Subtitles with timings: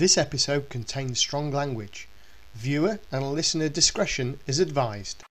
[0.00, 2.08] This episode contains strong language.
[2.54, 5.22] Viewer and listener discretion is advised.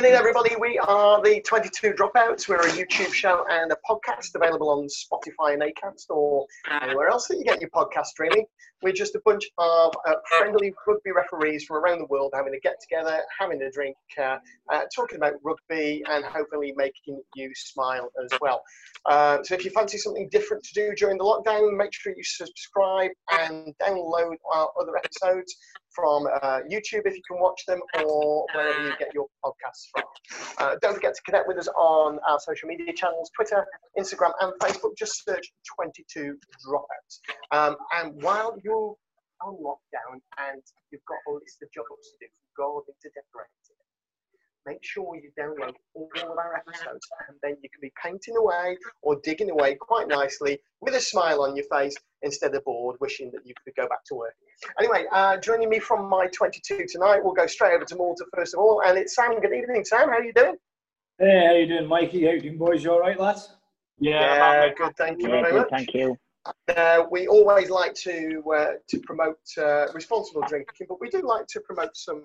[0.00, 0.56] Good evening, everybody.
[0.58, 2.48] We are the 22 Dropouts.
[2.48, 6.46] We're a YouTube show and a podcast available on Spotify and Acast or
[6.80, 8.46] anywhere else that you get your podcast, really.
[8.82, 12.60] We're just a bunch of uh, friendly rugby referees from around the world having a
[12.60, 14.38] get together, having a drink, uh,
[14.72, 18.62] uh, talking about rugby, and hopefully making you smile as well.
[19.04, 22.24] Uh, so, if you fancy something different to do during the lockdown, make sure you
[22.24, 25.54] subscribe and download our other episodes
[25.94, 30.04] from uh, YouTube if you can watch them or wherever you get your podcasts from.
[30.58, 33.64] Uh, don't forget to connect with us on our social media channels Twitter,
[33.98, 34.96] Instagram, and Facebook.
[34.98, 37.20] Just search 22 Dropouts.
[37.52, 38.94] Um, and while you're
[39.42, 43.80] on lockdown and you've got a list of jobs to do from gardening to decorating,
[44.66, 48.76] make sure you download all of our episodes and then you can be painting away
[49.02, 53.30] or digging away quite nicely with a smile on your face instead of bored wishing
[53.32, 54.34] that you could go back to work
[54.78, 58.54] anyway uh, joining me from my 22 tonight we'll go straight over to malta first
[58.54, 60.56] of all and it's sam good evening sam how are you doing
[61.18, 62.24] Hey, how are you doing, Mikey?
[62.24, 62.82] How you doing, boys?
[62.82, 63.54] You all right, lads?
[63.98, 66.16] yeah, good thank you Yeah, very good, much thank you.
[66.74, 71.46] Uh, we always like to uh, to promote uh, responsible drinking, but we do like
[71.48, 72.22] to promote some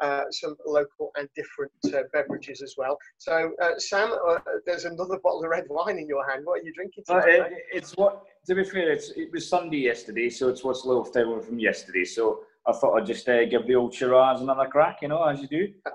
[0.00, 2.96] uh, some local and different uh, beverages as well.
[3.18, 6.44] So, uh, Sam, uh, there's another bottle of red wine in your hand.
[6.44, 7.52] What are you drinking Uh, tonight?
[7.52, 8.24] it, it's what.
[8.46, 12.04] To be fair, it's, it was Sunday yesterday, so it's what's left over from yesterday.
[12.04, 15.40] So I thought I'd just uh, give the old Shiraz another crack, you know, as
[15.40, 15.72] you do.
[15.86, 15.92] Um,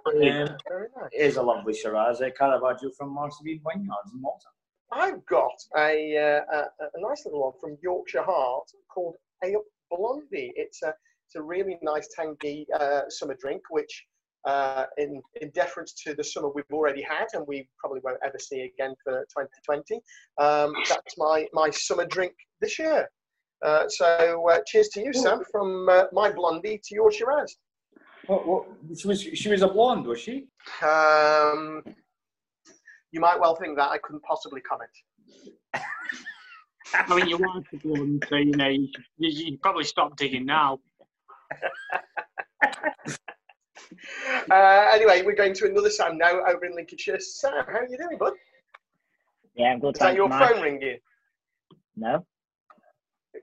[0.68, 1.10] Very nice.
[1.14, 4.48] it is a lovely Shiraz, a Caravaggio from Marsovin Vineyards in Malta.
[4.94, 6.60] I've got a, uh, a
[6.98, 9.56] a nice little one from Yorkshire Heart called A
[9.90, 10.52] Blondie.
[10.58, 10.94] It's a
[11.32, 14.06] it's a really nice tangy uh, summer drink, which
[14.46, 18.38] uh, in in deference to the summer we've already had and we probably won't ever
[18.38, 19.96] see again for 2020.
[20.40, 23.08] Um, that's my my summer drink this year.
[23.64, 27.56] Uh, so uh, cheers to you, Sam, from uh, my Blondie to your Shiraz.
[28.26, 28.66] What, what,
[28.98, 30.48] she was she was a blonde, was she?
[30.84, 31.84] Um,
[33.12, 34.92] you might well think that I couldn't possibly comment.
[36.94, 40.46] I mean, your wife's a blonde, so you know you should, you probably stop digging
[40.46, 40.80] now.
[44.50, 47.20] Uh, anyway, we're going to another Sam now over in Lincolnshire.
[47.20, 48.34] Sam, how are you doing, bud?
[49.56, 49.96] Yeah, I'm good.
[49.96, 50.50] Is that your Mike.
[50.50, 50.98] phone ringing?
[51.96, 52.26] No.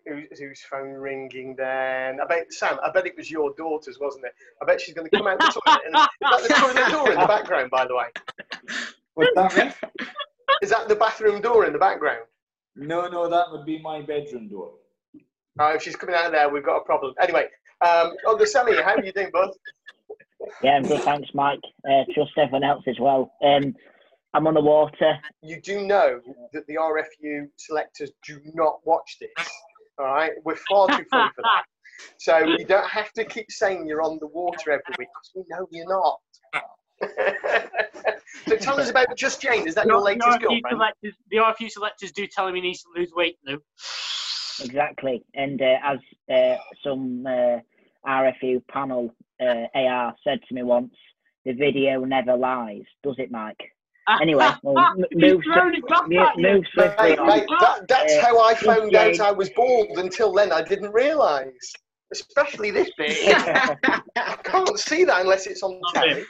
[0.07, 2.21] Who's, whose phone ringing then?
[2.21, 2.79] I bet Sam.
[2.83, 4.33] I bet it was your daughter's, wasn't it?
[4.61, 5.81] I bet she's going to come out the toilet.
[5.87, 8.07] And, is that the toilet door in the background, by the way?
[9.15, 9.73] What's that mean?
[10.63, 12.25] Is that the bathroom door in the background?
[12.75, 14.73] No, no, that would be my bedroom door.
[15.61, 17.15] Oh, if she's coming out of there, we've got a problem.
[17.21, 17.47] Anyway,
[17.81, 19.51] um, oh, the Sammy, how are you doing, bud?
[20.63, 21.03] Yeah, I'm good.
[21.03, 21.61] Thanks, Mike.
[21.89, 23.33] Uh, trust everyone else as well.
[23.45, 23.75] Um,
[24.35, 25.19] I'm on the water.
[25.43, 26.21] You do know
[26.53, 29.51] that the RFU selectors do not watch this.
[29.99, 31.65] All right, we're far too funny for that.
[32.17, 35.43] So you don't have to keep saying you're on the water every week because we
[35.49, 36.21] know you're not.
[38.47, 39.67] so tell us about Just Jane.
[39.67, 40.65] Is that your latest the RFU girlfriend?
[40.71, 43.59] selectors, the RFU selectors do tell him he needs to lose weight, though.
[44.61, 45.25] Exactly.
[45.35, 45.99] And uh, as
[46.33, 47.59] uh, some uh,
[48.07, 50.95] RFU panel uh, AR said to me once,
[51.45, 53.57] the video never lies, does it, Mike?
[54.23, 56.43] Anyway, well, move, thrown move, at you.
[56.43, 59.99] move swiftly Mate, mate, that, that's Uh, how I found out I was bald.
[59.99, 61.75] Until then, I didn't realise.
[62.11, 63.19] Especially this bit.
[64.17, 66.25] I can't see that unless it's on Love telly.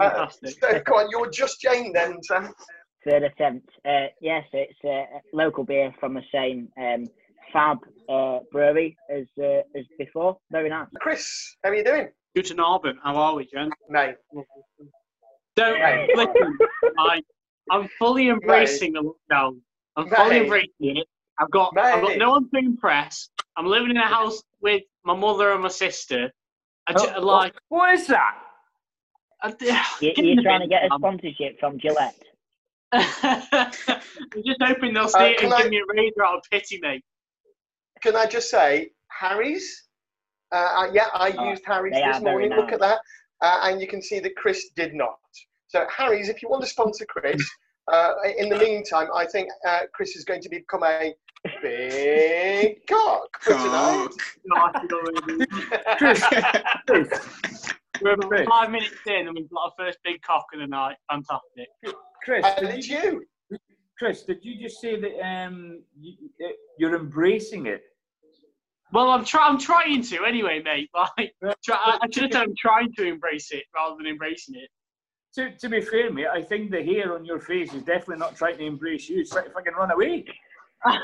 [0.00, 2.54] Uh, so go on, you're Just Jane then, Sam.
[3.04, 3.70] Third attempt.
[3.84, 7.06] Uh, yes, it's uh, local beer from the same um,
[7.52, 10.36] Fab uh, brewery as uh, as before.
[10.50, 10.86] Very nice.
[11.00, 12.08] Chris, how are you doing?
[12.34, 12.98] Guten Abend.
[13.02, 13.70] How are we, Jen?
[13.88, 14.16] Mate,
[15.56, 16.08] Don't Right.
[16.14, 16.58] listen.
[16.98, 17.22] I,
[17.70, 19.58] I'm fully embracing the lockdown.
[19.96, 21.06] I'm fully embracing it.
[21.40, 23.28] I've got I've got no one to impress.
[23.56, 26.30] I'm living in a house with my mother and my sister.
[26.86, 28.36] I ju- Oh, like what is that?
[29.42, 29.54] I,
[30.00, 32.16] you, you're trying to get a sponsorship from Gillette.
[32.92, 33.72] I'm
[34.44, 36.42] just hoping they'll see Uh, it and can I- give me a razor out of
[36.50, 37.04] pity, mate.
[38.06, 39.88] Can I just say, Harry's?
[40.52, 42.50] Uh, uh, yeah, I Oh, used Harry's this are very morning.
[42.56, 43.00] Look at that.
[43.42, 45.18] Uh, and you can see that Chris did not.
[45.66, 47.42] So, Harry's, if you want to sponsor Chris,
[47.92, 51.14] uh, in the meantime, I think uh, Chris is going to become a
[51.60, 54.08] big cock for tonight.
[56.86, 57.10] Chris,
[58.02, 60.96] We're five minutes in and we've got our first big cock of the night.
[61.10, 61.66] Fantastic.
[62.24, 63.58] Chris, and did it's you, you.
[63.98, 66.14] Chris, did you just say that um, you,
[66.44, 67.82] uh, you're embracing it?
[68.92, 70.90] Well, I'm, try- I'm trying to anyway, mate.
[70.94, 71.34] Like,
[71.64, 74.70] try- I, I should have said I'm trying to embrace it rather than embracing it.
[75.34, 78.36] To, to be fair, mate, I think the hair on your face is definitely not
[78.36, 79.20] trying to embrace you.
[79.20, 80.24] It's trying to fucking run away.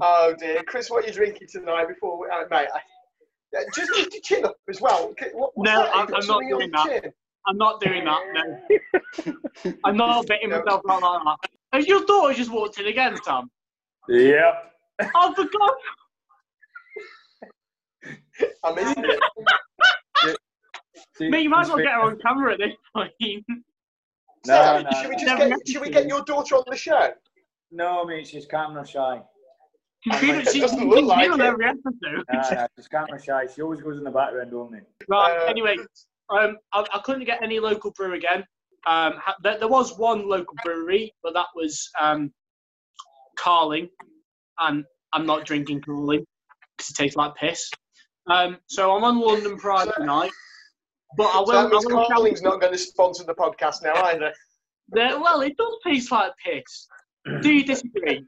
[0.00, 1.86] Oh dear, Chris, what are you drinking tonight?
[1.88, 5.14] Before, we, uh, mate, I, uh, just lift your chin up as well.
[5.34, 6.86] What, No, I'm- I'm not doing that.
[7.02, 7.12] chin?
[7.46, 8.20] I'm not doing that.
[9.26, 9.32] No,
[9.84, 10.60] I'm not betting No.
[10.62, 11.50] myself out like that.
[11.74, 13.50] Has your daughter just walked in again, Sam?
[14.08, 14.72] Yep.
[15.16, 15.72] I for God!
[18.62, 20.36] I missed it.
[21.16, 23.10] See, Mate, you might as well get her on camera at this point.
[23.20, 23.34] No,
[24.46, 25.58] Sam, no, should we just Never get?
[25.68, 27.10] Should we get your daughter on the show?
[27.72, 29.20] No, mate, she's camera shy.
[30.04, 31.44] Considering It she- doesn't she's look like on it.
[31.44, 32.24] every episode.
[32.32, 33.46] Nah, nah, she's camera shy.
[33.52, 34.80] She always goes in the background only.
[35.08, 35.36] Right.
[35.36, 35.76] Uh, anyway,
[36.30, 38.44] um, I, I couldn't get any local brew again.
[38.86, 42.32] Um, ha- there, there was one local brewery, but that was um,
[43.38, 43.88] Carling,
[44.58, 46.24] and I'm not drinking Carling
[46.76, 47.70] because it tastes like piss.
[48.30, 50.30] Um, so I'm on London Pride tonight,
[51.16, 51.46] but I will.
[51.46, 54.32] so that means I will Carling's not going to sponsor the podcast now either.
[54.88, 56.86] there- well, it does taste like piss.
[57.42, 58.24] Do you disagree?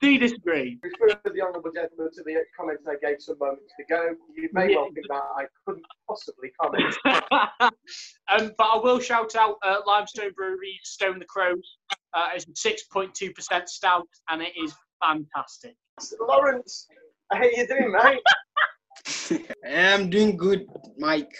[0.00, 0.78] Do you disagree?
[0.82, 4.14] Refer to the honourable gentleman to the comments I gave some moments ago.
[4.36, 6.94] You may well think that I couldn't possibly comment.
[7.60, 11.76] um, but I will shout out uh, Limestone Brewery Stone the Crows.
[12.14, 15.76] Uh, it's 6.2% stout and it is fantastic.
[16.20, 16.86] Lawrence,
[17.32, 19.46] how are you doing, mate?
[19.66, 20.66] I'm doing good,
[20.98, 21.32] Mike.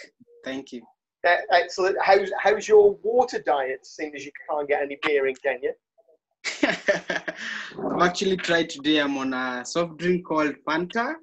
[0.43, 0.81] Thank you.
[1.27, 1.97] Uh, excellent.
[2.01, 3.85] How's how's your water diet?
[3.85, 5.71] Seeing as you can't get any beer in Kenya.
[6.63, 8.99] I've actually tried today.
[8.99, 11.15] I'm on a soft drink called Fanta.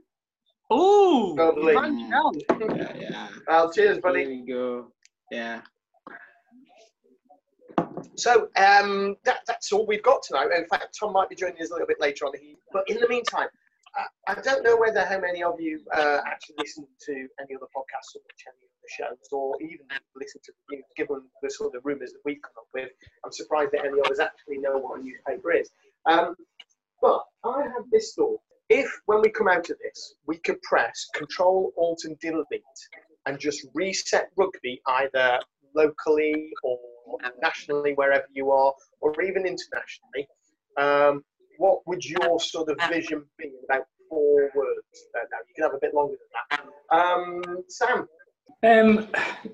[0.70, 1.72] Oh, Lovely.
[1.72, 2.44] branched.
[2.76, 3.28] Yeah, yeah.
[3.46, 4.26] Well, cheers, There buddy.
[4.26, 4.92] we go.
[5.30, 5.62] Yeah.
[8.16, 10.48] So um, that, that's all we've got tonight.
[10.56, 12.32] In fact, Tom might be joining us a little bit later on.
[12.38, 13.48] He, but in the meantime,
[14.26, 18.14] I, don't know whether how many of you uh, actually listen to any other podcasts
[18.14, 20.84] or watch any of the shows, or even listen to the news.
[20.96, 22.90] Given the sort of rumours that we've come up with,
[23.24, 25.70] I'm surprised that any of us actually know what a newspaper is.
[26.06, 26.36] Um,
[27.00, 31.06] but I have this thought: if when we come out of this, we could press
[31.14, 32.62] Control Alt and Delete
[33.26, 35.40] and just reset rugby either
[35.74, 36.78] locally or
[37.42, 40.28] nationally, wherever you are, or even internationally,
[40.76, 41.22] um,
[41.58, 44.96] what would your sort of vision be in about four words?
[45.14, 46.96] Uh, now, you can have a bit longer than that.
[46.98, 48.08] Um, Sam,
[48.64, 49.08] Um,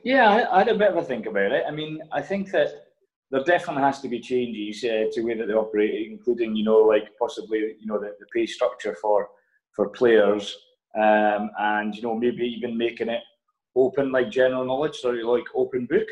[0.05, 1.65] yeah, I, I had a bit of a think about it.
[1.67, 2.71] I mean, I think that
[3.31, 6.65] there definitely has to be changes uh, to the way that they operate, including, you
[6.65, 9.29] know, like possibly, you know, the, the pay structure for
[9.73, 10.57] for players,
[10.97, 13.23] um, and you know, maybe even making it
[13.75, 16.09] open like general knowledge, so like open book.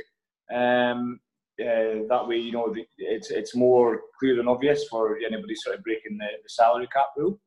[0.52, 1.20] Um,
[1.60, 5.84] uh, that way, you know, it's it's more clear and obvious for anybody sort of
[5.84, 7.38] breaking the, the salary cap rule.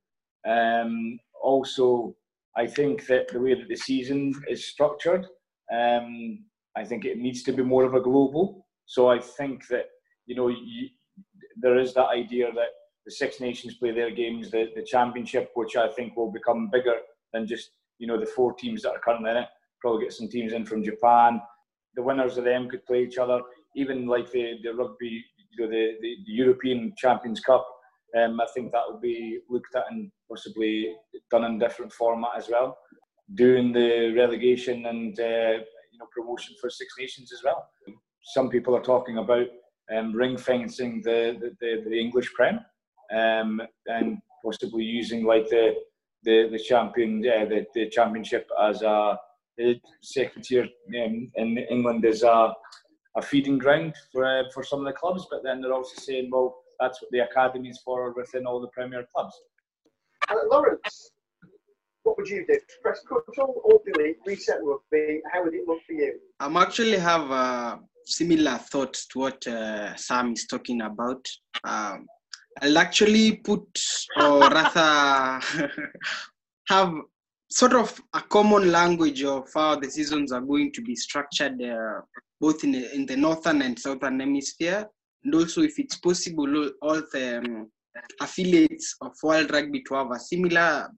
[0.48, 2.16] Um, also,
[2.56, 5.26] I think that the way that the season is structured,
[5.74, 8.68] um, I think it needs to be more of a global.
[8.86, 9.88] So I think that
[10.28, 10.90] you know you,
[11.58, 12.70] there is that idea that
[13.06, 16.98] the Six Nations play their games, the, the championship, which I think will become bigger
[17.34, 19.48] than just you know the four teams that are currently in it.
[19.82, 21.42] Probably get some teams in from Japan.
[21.96, 23.42] The winners of them could play each other.
[23.76, 27.66] Even like the, the rugby, you know, the, the, European Champions Cup.
[28.18, 30.96] Um, I think that will be looked at and possibly
[31.30, 32.78] done in different format as well.
[33.34, 35.54] Doing the relegation and uh,
[35.92, 37.68] you know promotion for Six Nations as well.
[38.34, 39.48] Some people are talking about
[39.94, 42.60] um, ring fencing the, the, the, the English Prem
[43.14, 45.76] um, and possibly using like the
[46.24, 49.18] the, the champion uh, the, the championship as a
[50.02, 52.54] second tier um, in England is a,
[53.18, 56.30] a feeding ground for uh, for some of the clubs, but then they're also saying,
[56.32, 59.34] well, that's what the academies for within all the Premier clubs.
[60.30, 61.12] uh, Lawrence,
[62.04, 62.58] what would you do?
[62.82, 66.20] Press Control or Delete, reset would be, How would it look for you?
[66.40, 71.26] I'm actually have a similar thoughts to what uh, Sam is talking about.
[71.64, 72.06] Um,
[72.62, 73.68] I'll actually put,
[74.22, 75.42] or rather,
[76.70, 76.94] have
[77.56, 82.02] sort of a common language of how the seasons are going to be structured, uh,
[82.42, 84.86] both in the, in the northern and southern hemisphere,
[85.24, 87.72] and also, if it's possible, all- the um,
[88.20, 90.90] affiliates of World Rugby to have a similar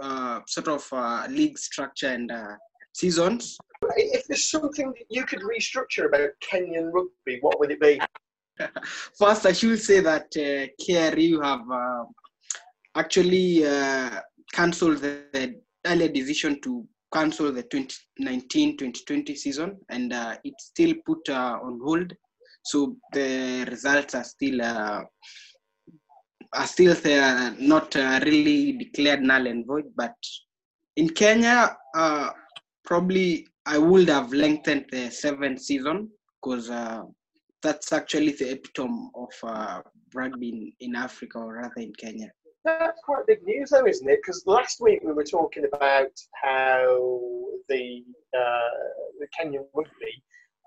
[0.00, 2.54] uh, sort of uh, league structure and uh,
[2.92, 3.58] seasons.
[3.96, 8.00] If there's something that you could restructure about Kenyan rugby, what would it be?
[9.18, 12.04] First, I should say that uh, KRU have uh,
[12.94, 14.20] actually uh,
[14.52, 17.62] cancelled the, the earlier decision to cancel the
[18.20, 22.12] 2019-2020 season, and uh, it's still put uh, on hold.
[22.64, 25.02] So the results are still uh,
[26.52, 29.86] are still there, not uh, really declared null and void.
[29.96, 30.14] But
[30.96, 32.30] in Kenya, uh,
[32.84, 36.10] probably I would have lengthened the seventh season
[36.42, 37.02] because uh,
[37.62, 39.32] that's actually the epitome of
[40.14, 42.30] rugby in, in Africa or rather in Kenya.
[42.64, 44.20] That's quite big news, though, isn't it?
[44.22, 48.02] Because last week we were talking about how the
[48.36, 48.84] uh,
[49.20, 50.22] the Kenyan rugby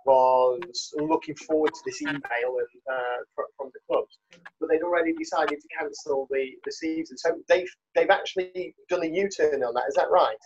[0.06, 4.20] was looking forward to this email and, uh, from, the clubs,
[4.60, 7.18] but they'd already decided to cancel the, the season.
[7.18, 9.84] So they've they've actually done a U-turn on that.
[9.89, 10.38] Is that right?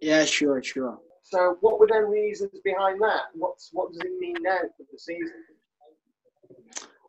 [0.00, 0.98] Yeah, sure, sure.
[1.22, 3.22] So what were their reasons behind that?
[3.34, 5.32] What's what does it mean now for the season?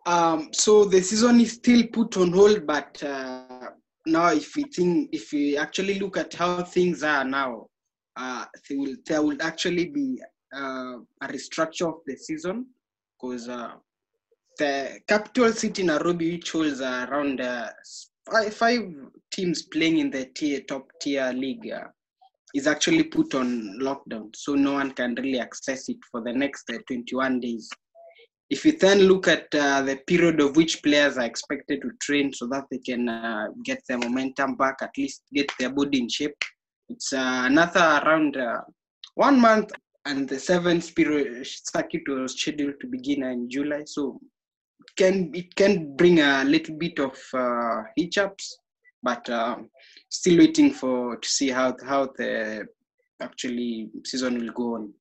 [0.06, 3.44] Um, so the season is still put on hold, but uh,
[4.06, 7.68] now if we think, if we actually look at how things are now,
[8.16, 10.22] uh, there will there will actually be
[10.56, 12.68] uh, a restructure of the season
[13.20, 13.72] because uh,
[14.60, 17.70] the capital city Nairobi, which holds around uh,
[18.30, 18.82] five, five
[19.32, 21.88] teams playing in the tier, top tier league, uh,
[22.54, 26.70] is actually put on lockdown, so no one can really access it for the next
[26.70, 27.70] uh, 21 days.
[28.54, 32.32] If you then look at uh, the period of which players are expected to train
[32.32, 36.08] so that they can uh, get their momentum back, at least get their body in
[36.08, 36.38] shape,
[36.88, 38.62] it's uh, another around uh,
[39.16, 39.72] one month,
[40.06, 43.82] and the seventh period circuit was scheduled to begin in July.
[43.86, 44.20] So
[44.82, 48.46] it can it can bring a little bit of uh, hitch-ups,
[49.02, 49.70] but um,
[50.10, 52.68] still waiting for to see how how the
[53.20, 54.94] actually season will go on.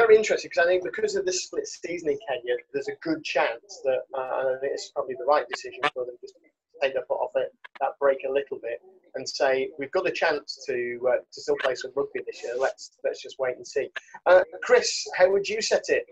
[0.00, 3.22] Very interesting because I think because of this split season in Kenya, there's a good
[3.22, 6.40] chance that, uh, and I think it's probably the right decision for them just to
[6.80, 8.80] take their foot off it, that break a little bit
[9.14, 12.54] and say we've got a chance to uh, to still play some rugby this year.
[12.58, 13.90] Let's let's just wait and see.
[14.24, 16.06] Uh, Chris, how would you set it?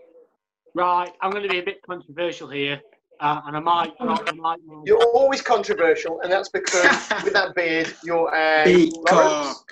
[0.75, 2.79] Right, I'm going to be a bit controversial here,
[3.21, 4.59] uh, and I might, I might.
[4.85, 6.83] You're always controversial, and that's because
[7.23, 9.63] with that beard, you're a Big Lawrence.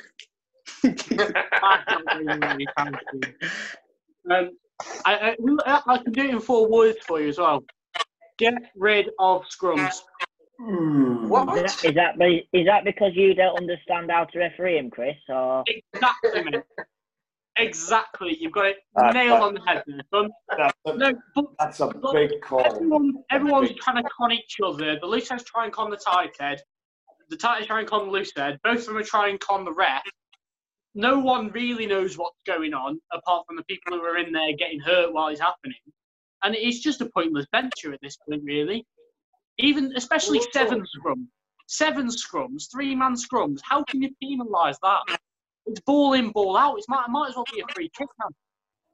[4.30, 4.50] Um,
[5.06, 7.64] I, I, I can do it in four words for you as well.
[8.38, 10.02] Get rid of scrums.
[10.60, 11.58] What?
[11.58, 14.90] Is that, is that be- is that because you don't understand how to referee him,
[14.90, 15.16] Chris?
[15.30, 16.64] Or Exactly, mate.
[17.60, 18.38] Exactly.
[18.40, 20.30] You've got it Uh, nailed on the head there, son.
[20.56, 22.62] That's a, No, but that's a big call.
[22.66, 25.00] everyone, everyone's trying to con each other.
[25.00, 26.62] The loose heads try and con the tight head.
[27.30, 28.60] The tight heads try and con the loose head.
[28.64, 30.04] Both of them are trying and con the ref.
[30.98, 34.54] No one really knows what's going on, apart from the people who are in there
[34.58, 35.78] getting hurt while it's happening.
[36.42, 38.84] And it's just a pointless venture at this point, really.
[39.60, 41.28] Even, especially Well, seven scrum,
[41.68, 43.60] seven scrums, three man scrums.
[43.64, 45.20] How can you penalise that?
[45.68, 46.80] It's ball in, ball out.
[46.80, 48.30] It might, might as well be a free kick now.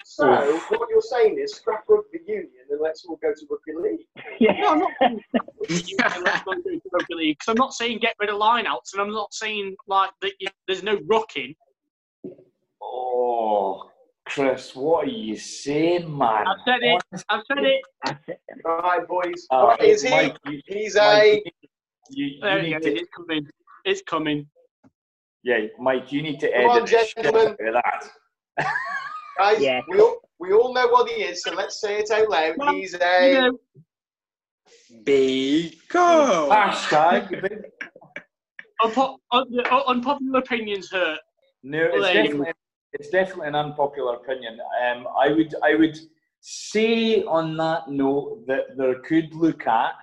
[0.04, 4.06] So what you're saying is scrap rugby union and let's all go to rugby league.
[4.42, 5.22] yeah, No, I'm not saying
[5.70, 9.14] let's go to rugby league because I'm not saying get rid of lineouts, and I'm
[9.14, 10.34] not saying like that.
[10.42, 11.56] You, there's no rucking.
[12.96, 13.90] Oh,
[14.26, 16.46] Chris, what are you saying, man?
[16.48, 17.02] I've said it.
[17.30, 17.82] I've said it.
[18.66, 19.48] All right, boys.
[19.50, 20.10] Uh, what is he?
[20.12, 21.36] Mike, you, He's Mike, a.
[21.36, 21.42] you,
[22.10, 22.90] you, you There you need go.
[22.90, 23.48] to, It's coming.
[23.86, 24.48] It's coming.
[25.44, 27.48] yeah, Mike, you need to Come on, edit the shit gentlemen.
[27.68, 27.74] out of
[28.58, 28.68] that.
[29.38, 29.82] Guys, Yeah.
[29.90, 32.54] we, all, we all know what he is, so let's say it out loud.
[32.58, 33.42] Well, He's You a.
[33.50, 33.60] know,
[35.04, 36.00] Bacon.
[36.00, 37.42] Hashtag.
[37.42, 37.64] big-
[38.82, 41.20] unpo- un- unpopular opinions hurt.
[41.64, 42.52] No, it's Well, definitely
[42.94, 44.60] it's definitely an unpopular opinion.
[44.86, 45.98] Um, I would I would
[46.42, 49.94] say on that note that there could look at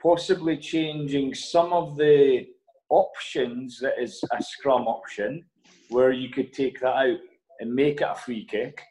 [0.00, 2.46] possibly changing some of the
[2.88, 5.44] options that is a scrum option,
[5.88, 7.18] where you could take that out
[7.60, 8.82] and make it a free kick,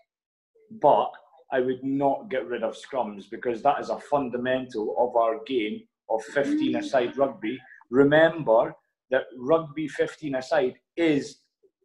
[0.81, 1.11] but
[1.51, 5.81] I would not get rid of scrums because that is a fundamental of our game
[6.09, 7.59] of 15 aside rugby.
[7.89, 8.73] Remember
[9.09, 11.39] that rugby 15 aside is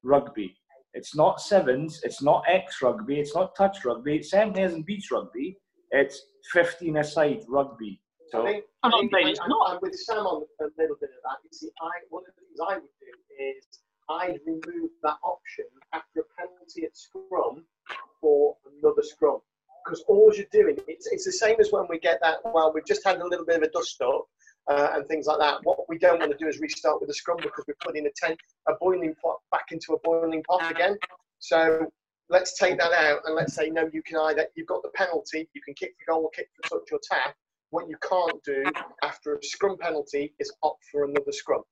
[0.04, 0.54] rugby.
[0.96, 5.10] It's not sevens, it's not X rugby, it's not touch rugby, it certainly isn't beach
[5.12, 5.58] rugby.
[5.90, 6.22] It's
[6.54, 8.00] 15 aside rugby.
[8.00, 9.70] I So think, I'm I not I, it's not.
[9.70, 11.38] I'm with Sam on a little bit of that.
[11.44, 13.12] You see, I, one of the things I would do
[13.44, 13.66] is
[14.08, 17.66] I'd remove that option after a penalty at scrum
[18.20, 19.40] for another scrum.
[19.84, 22.86] Because all you're doing, it's, it's the same as when we get that, well, we've
[22.86, 24.24] just had a little bit of a dust up
[24.68, 25.58] uh, and things like that.
[25.64, 28.11] What we don't want to do is restart with a scrum because we're putting a,
[28.16, 28.37] ten,
[28.68, 30.96] a boiling pot back into a boiling pot again.
[31.38, 31.87] So
[32.28, 35.49] let's take that out and let's say, no, you can either, you've got the penalty,
[35.54, 37.35] you can kick the goal, or kick the touch or tap.
[37.70, 38.64] What you can't do
[39.02, 41.62] after a scrum penalty is opt for another scrum.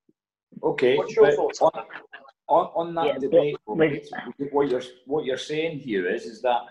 [0.63, 2.01] okay, What's your thoughts on on, that?
[2.47, 4.07] on, on that Yeah, debate, with-
[4.51, 6.61] what you're what you're saying here is is that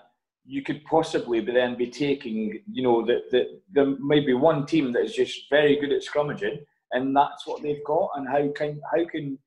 [0.47, 4.67] you could possibly be then be taking, you know, that that there may be one
[4.67, 6.59] team that is just very good at scrummaging,
[6.93, 8.11] and that's what they've got.
[8.17, 9.39] And how can how can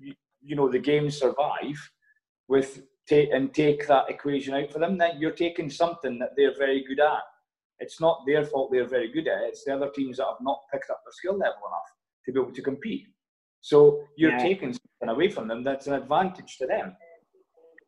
[0.00, 1.90] you, you know the game survive
[2.48, 4.98] with take and take that equation out for them?
[4.98, 7.22] Then you're taking something that they're very good at.
[7.78, 9.48] It's not their fault they're very good at it.
[9.48, 11.90] It's the other teams that have not picked up their skill level enough
[12.24, 13.06] to be able to compete.
[13.60, 14.38] So you're Yeah.
[14.38, 16.96] taking something away from them that's an advantage to them.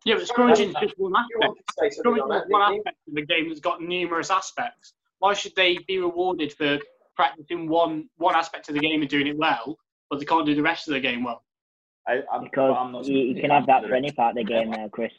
[0.04, 1.38] Yeah, but scrummaging is just one aspect.
[1.40, 4.94] wanted to say Scrummaging on is one aspect of the game that's got numerous aspects.
[5.18, 6.78] Why should they be rewarded for
[7.16, 9.76] practicing one one aspect of the game and doing it well,
[10.08, 11.42] but they can't do the rest of the game well?
[12.06, 14.44] I, I'm, Because I'm not you, you can have that for any part of the
[14.44, 15.12] game now, Chris.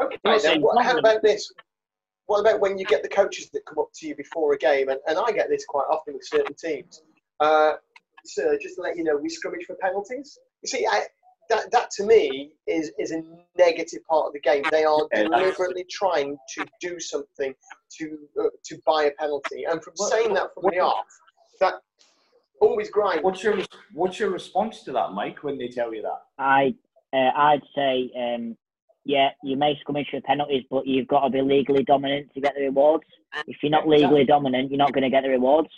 [0.00, 1.50] Okay, I'm then what, how about this?
[2.26, 4.88] What about when you get the coaches that come up to you before a game,
[4.88, 7.02] and, and I get this quite often with certain teams.
[7.40, 7.74] Uh,
[8.24, 10.38] so just to let you know, we scrummage for penalties.
[10.62, 11.04] You see, I,
[11.48, 13.22] that that to me is is a
[13.56, 14.62] negative part of the game.
[14.70, 17.54] They are deliberately trying to do something
[17.98, 21.06] to uh, to buy a penalty, and from What- saying that from what- the off,
[21.60, 21.74] that
[22.60, 23.22] always grinds.
[23.22, 23.58] What's your
[23.94, 25.42] What's your response to that, Mike?
[25.42, 26.22] When they tell you that?
[26.38, 26.74] I
[27.12, 28.56] uh, I'd say um,
[29.04, 32.54] yeah, you may scrummage for penalties, but you've got to be legally dominant to get
[32.56, 33.04] the rewards.
[33.46, 34.02] If you're not Yeah, exactly.
[34.02, 35.68] legally dominant, you're not going to get the rewards.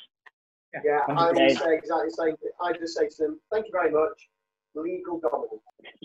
[0.85, 2.37] Yeah, I would say exactly the same.
[2.37, 2.51] thing.
[2.61, 4.29] I just say to them, "Thank you very much."
[4.83, 5.63] Legal dominance.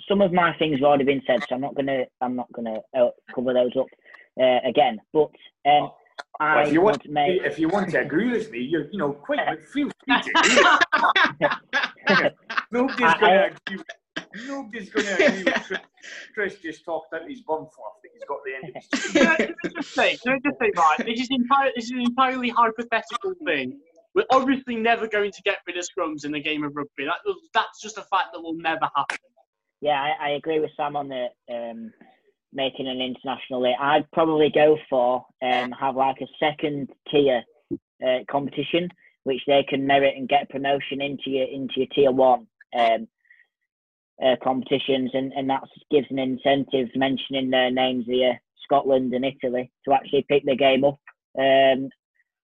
[0.08, 2.78] Some of my things have already been said, so I'm not gonna I'm not gonna
[2.98, 3.88] uh, cover those up
[4.42, 5.00] uh, again.
[5.14, 5.30] But
[5.66, 5.92] um,
[6.40, 8.90] I Well, if you want, would make if you want to agree with me, you're
[8.92, 9.40] you know quite
[9.74, 10.80] feel free to.
[12.72, 13.78] Nobody's I- going I- to agree.
[13.78, 13.88] With,
[14.48, 15.80] nobody's going to agree with Chris.
[16.34, 19.28] Chris just talked out his bum fluff that he's got the end of his Can
[19.28, 22.50] I just say, can I just say, right, this is, entire, this is an entirely
[22.50, 23.80] hypothetical thing.
[24.16, 27.06] We're obviously never going to get rid of scrums in the game of rugby.
[27.06, 29.18] That, that's just a fact that will never happen.
[29.82, 31.92] Yeah, I, I agree with Sam on the um,
[32.54, 33.76] making an international league.
[33.80, 37.44] I'd probably go for um, have like a second tier
[38.06, 38.90] uh, competition,
[39.24, 43.08] which they can merit and get promotion into your into your tier one um,
[44.24, 46.90] uh, competitions, and and that gives an incentive.
[46.96, 51.00] Mentioning their names here, Scotland and Italy, to actually pick the game up.
[51.38, 51.90] Um,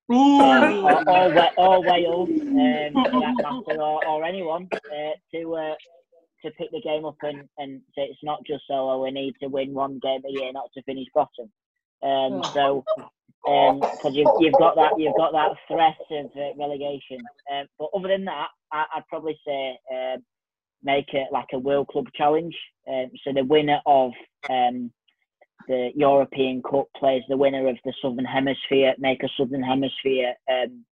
[0.09, 5.75] or, or, or Wales, um, for that matter, or, or anyone uh, to uh,
[6.43, 9.35] to pick the game up and, and so it's not just so oh, we need
[9.41, 11.51] to win one game a year, not to finish bottom.
[12.01, 12.85] Um, so
[13.43, 17.19] because you've, you've got that you've got that threat of uh, relegation.
[17.51, 20.23] Um, but other than that, I, I'd probably say um,
[20.83, 22.55] make it like a World Club Challenge.
[22.87, 24.11] Um, so the winner of
[24.49, 24.91] um,
[25.69, 28.95] the European Cup plays the winner of the Southern Hemisphere.
[28.97, 30.83] Make a Southern Hemisphere um,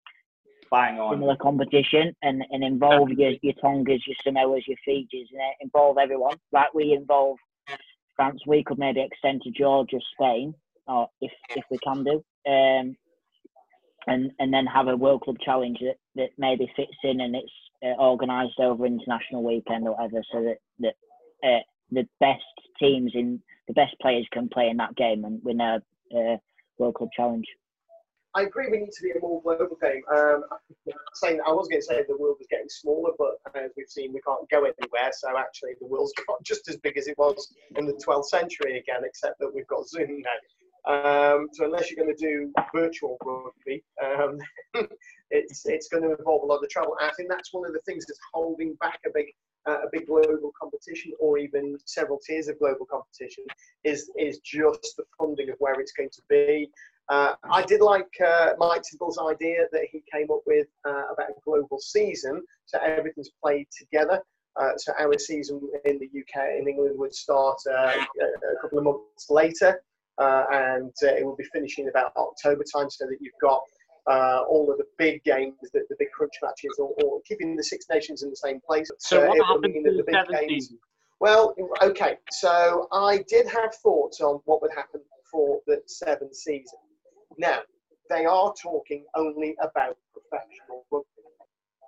[0.71, 5.97] similar competition and, and involve your, your Tongas, your Samoas, your Fijis, and uh, involve
[5.97, 6.37] everyone.
[6.51, 7.37] Like we involve
[8.15, 10.53] France, we could maybe extend to Georgia, Spain,
[10.87, 12.95] or if if we can do, um,
[14.07, 17.51] and and then have a World Club Challenge that, that maybe fits in and it's
[17.83, 20.95] uh, organised over international weekend or whatever, so that that
[21.47, 22.43] uh, the best
[22.79, 25.81] teams in the best players can play in that game and win a
[26.15, 26.37] uh,
[26.77, 27.45] World Cup Challenge.
[28.35, 28.67] I agree.
[28.69, 30.03] We need to be a more global game.
[30.15, 30.43] Um,
[31.15, 34.13] saying I was going to say the world is getting smaller, but as we've seen,
[34.13, 35.09] we can't go anywhere.
[35.11, 38.77] So actually, the world's got just as big as it was in the 12th century
[38.77, 40.29] again, except that we've got Zoom now.
[40.87, 44.37] Um, so unless you're going to do virtual rugby, um,
[45.31, 46.95] it's it's going to involve a lot of travel.
[47.01, 49.27] I think that's one of the things that's holding back a big
[49.67, 53.43] uh, a big global competition, or even several tiers of global competition,
[53.83, 56.69] is is just the funding of where it's going to be.
[57.09, 61.29] Uh, I did like uh, Mike Tibble's idea that he came up with uh, about
[61.29, 64.21] a global season, so everything's played together.
[64.59, 68.83] Uh, so our season in the UK in England would start uh, a couple of
[68.83, 69.81] months later,
[70.17, 73.61] and it will be finishing about October time, so that you've got
[74.09, 77.63] uh, all of the big games, the, the big crunch matches, or, or keeping the
[77.63, 78.89] Six Nations in the same place.
[78.99, 80.73] So Uh, what happened mean to that the big games-
[81.19, 82.17] well, okay.
[82.29, 86.77] So I did have thoughts on what would happen for the seventh season.
[87.39, 87.61] Now,
[88.09, 91.07] they are talking only about professional rugby.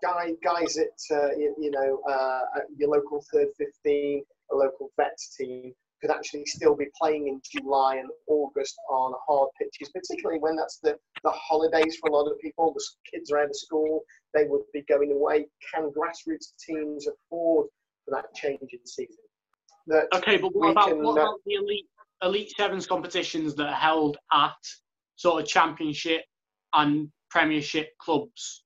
[0.01, 2.41] Guy, guys at uh, you, you know uh,
[2.77, 7.97] your local third fifteen, a local vets team could actually still be playing in July
[7.97, 12.39] and August on hard pitches, particularly when that's the, the holidays for a lot of
[12.39, 12.73] people.
[12.73, 15.47] The kids are out of school, they would be going away.
[15.73, 17.67] Can grassroots teams afford
[18.05, 19.15] for that change in season?
[19.87, 21.87] That Okay, but what about can, what about the elite
[22.21, 24.53] elite sevens competitions that are held at
[25.15, 26.21] sort of championship
[26.73, 28.63] and premiership clubs?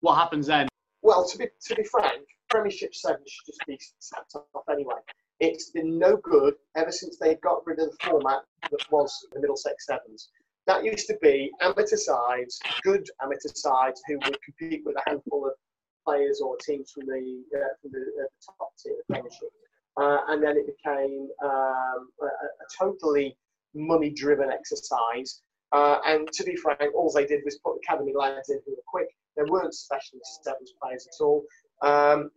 [0.00, 0.68] What happens then?
[1.02, 4.94] Well, to be to be frank, Premiership Sevens should just be sacked off anyway.
[5.40, 9.40] It's been no good ever since they got rid of the format that was the
[9.40, 10.30] Middlesex Sevens.
[10.66, 15.46] That used to be amateur sides, good amateur sides who would compete with a handful
[15.46, 15.52] of
[16.04, 19.52] players or teams from the uh, from the, uh, the top tier of the Premiership,
[20.00, 23.36] uh, and then it became um, a, a totally
[23.74, 25.42] money-driven exercise.
[25.72, 28.82] Uh, and to be frank, all they did was put academy lads in who were
[28.86, 29.08] quick.
[29.36, 31.44] There weren't specialist sevens players at all.
[31.82, 32.30] Um,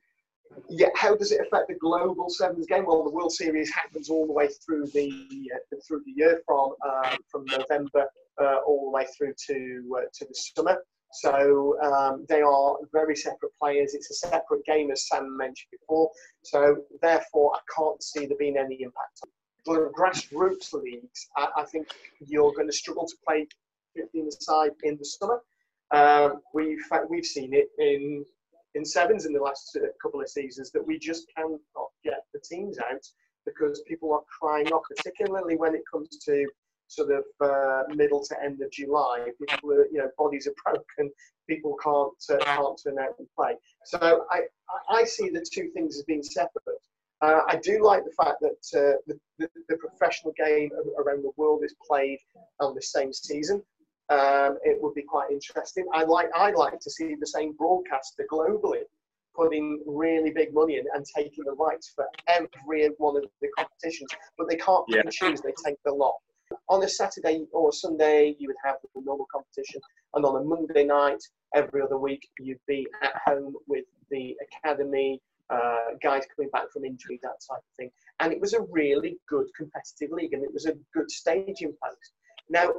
[0.69, 2.85] yeah, how does it affect the global sevens game?
[2.85, 6.73] Well, the World Series happens all the way through the uh, through the year from
[6.85, 8.05] um, from November
[8.41, 10.81] uh, all the way through to uh, to the summer.
[11.11, 13.95] So um, they are very separate players.
[13.95, 16.11] It's a separate game, as Sam mentioned before.
[16.43, 19.21] So therefore, I can't see there being any impact.
[19.67, 21.87] On the grassroots leagues, I, I think
[22.19, 23.47] you're going to struggle to play
[23.95, 25.41] 15 side in the summer.
[25.91, 28.23] Um, we've we've seen it in
[28.75, 31.59] in sevens in the last uh, couple of seasons that we just cannot
[32.03, 33.01] get the teams out
[33.45, 36.45] because people are crying off, particularly when it comes to
[36.87, 39.27] sort of uh, middle to end of July.
[39.47, 40.53] People are, you know, bodies are
[40.97, 41.11] broken.
[41.47, 43.55] People can't uh, can't turn out and play.
[43.85, 44.41] So I
[44.89, 46.81] I see the two things as being separate.
[47.21, 51.31] Uh, I do like the fact that uh, the, the, the, professional game around the
[51.35, 52.17] world is played
[52.61, 53.61] on the same season.
[54.09, 55.85] Um, it would be quite interesting.
[55.93, 58.83] I like I like to see the same broadcaster globally
[59.35, 64.09] putting really big money in and taking the rights for every one of the competitions,
[64.37, 65.01] but they can't yeah.
[65.09, 65.41] choose.
[65.41, 66.15] They take the lot.
[66.67, 69.79] On a Saturday or Sunday, you would have the normal competition,
[70.15, 71.21] and on a Monday night,
[71.53, 76.85] every other week, you'd be at home with the academy, uh, guys coming back from
[76.85, 77.91] injury, that type of thing.
[78.19, 82.13] And it was a really good competitive league, and it was a good staging post.
[82.49, 82.73] Now,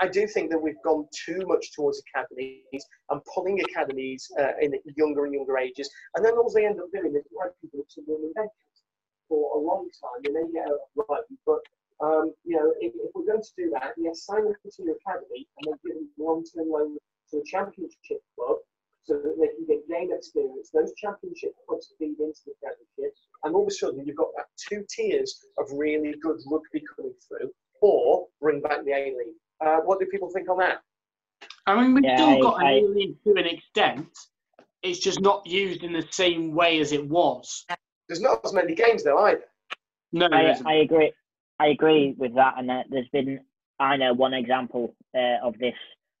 [0.00, 4.74] I do think that we've gone too much towards academies and pulling academies uh, in
[4.96, 8.02] younger and younger ages, and then all they end up doing is drag people to
[8.06, 8.82] women benches
[9.28, 10.22] for a long time.
[10.22, 11.60] They may get out of line, but
[12.00, 14.96] um, you know, if, if, we're going to do that, yes, sign them to your
[15.00, 16.98] academy and then give them long-term loan
[17.30, 18.58] to a championship club
[19.02, 20.70] so that they can get game experience.
[20.74, 24.46] Those championship clubs feed into the championship, and all of a sudden you've got that
[24.56, 29.40] two tiers of really good rugby coming through, or bring back the A League.
[29.64, 30.80] Uh, what do people think on that?
[31.66, 34.08] I mean, we've yeah, still got I, an A League to an extent.
[34.82, 37.64] It's just not used in the same way as it was.
[38.08, 39.44] There's not as many games though either.
[40.12, 41.12] No, I, I agree.
[41.58, 43.40] I agree with that, and uh, there's been
[43.78, 45.74] I know one example uh, of this.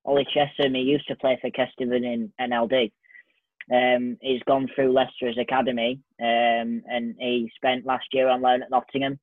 [0.04, 2.92] Ollie Chessum, he used to play for Kesteven in NLD.
[3.72, 8.70] Um, he's gone through Leicester's academy, um, and he spent last year on loan at
[8.70, 9.18] Nottingham.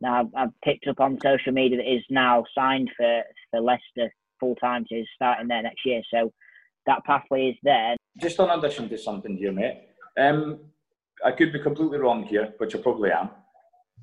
[0.00, 4.12] Now I've, I've picked up on social media that he's now signed for for Leicester
[4.38, 4.84] full time.
[4.88, 6.02] So he's starting there next year.
[6.12, 6.32] So
[6.86, 7.96] that pathway is there.
[8.18, 9.82] Just on addition to something here, mate.
[10.18, 10.60] Um,
[11.24, 13.30] I could be completely wrong here, which I probably am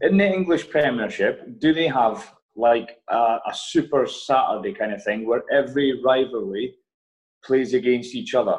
[0.02, 5.28] in the English Premiership, do they have like a, a, super Saturday kind of thing
[5.28, 6.76] where every rivalry
[7.44, 8.58] plays against each other?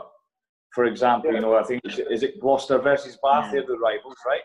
[0.74, 3.46] For example, you know, I think is it Gloucester versus Bath?
[3.46, 3.53] Yeah.
[3.53, 4.42] They're the rivals, right?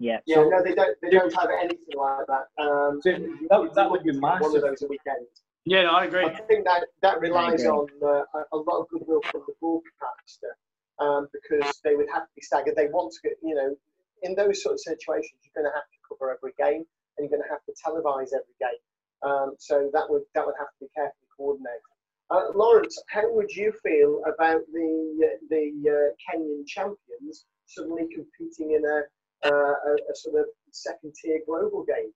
[0.00, 0.18] Yeah.
[0.26, 0.36] Yeah.
[0.36, 0.96] So, no, they don't.
[1.02, 2.48] They don't have anything like that.
[2.58, 3.12] Um, so
[3.50, 4.40] that, that would be massive.
[4.40, 5.26] One of those a weekend.
[5.66, 6.24] Yeah, no, I agree.
[6.24, 10.56] I think that that relies on uh, a lot of goodwill from the broadcaster
[10.98, 12.76] um, because they would have to be staggered.
[12.76, 13.76] They want to get, you know,
[14.22, 16.84] in those sort of situations, you're going to have to cover every game
[17.18, 18.80] and you're going to have to televise every game.
[19.22, 21.84] Um, so that would that would have to be carefully coordinated.
[22.30, 28.82] Uh, Lawrence, how would you feel about the the uh, Kenyan champions suddenly competing in
[28.84, 29.02] a,
[29.44, 32.12] uh, a, a, sort of second tier global game?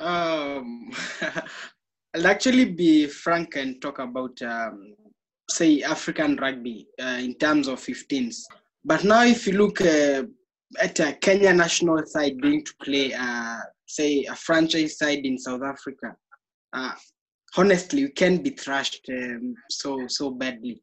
[0.00, 0.90] Um,
[2.14, 4.94] I'll actually be frank and talk about, um,
[5.48, 8.36] say, African rugby uh, in terms of 15s.
[8.84, 10.24] But now, if you look uh,
[10.80, 15.62] at a Kenya national side going to play, uh, say, a franchise side in South
[15.62, 16.16] Africa,
[16.72, 16.92] uh,
[17.56, 20.80] honestly, we can be thrashed um, so so badly.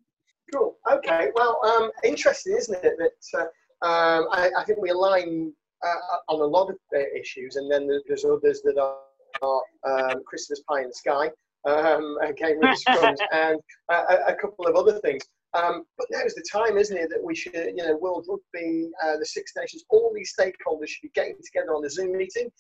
[0.53, 0.77] Cool.
[0.91, 1.29] Okay.
[1.35, 2.93] Well, um, interesting, isn't it?
[2.97, 3.45] That uh,
[3.81, 5.53] um, I, I, think we align
[5.85, 8.97] uh, on a lot of uh, issues, and then there's others that are,
[9.41, 11.29] are um, Christmas pie in the sky,
[11.65, 15.23] um, Cambridge scrums, and a, a couple of other things.
[15.53, 19.17] Um, but now's the time, isn't it, that we should, you know, World Rugby, uh,
[19.17, 22.51] the Six Nations, all these stakeholders should be getting together on a Zoom meeting.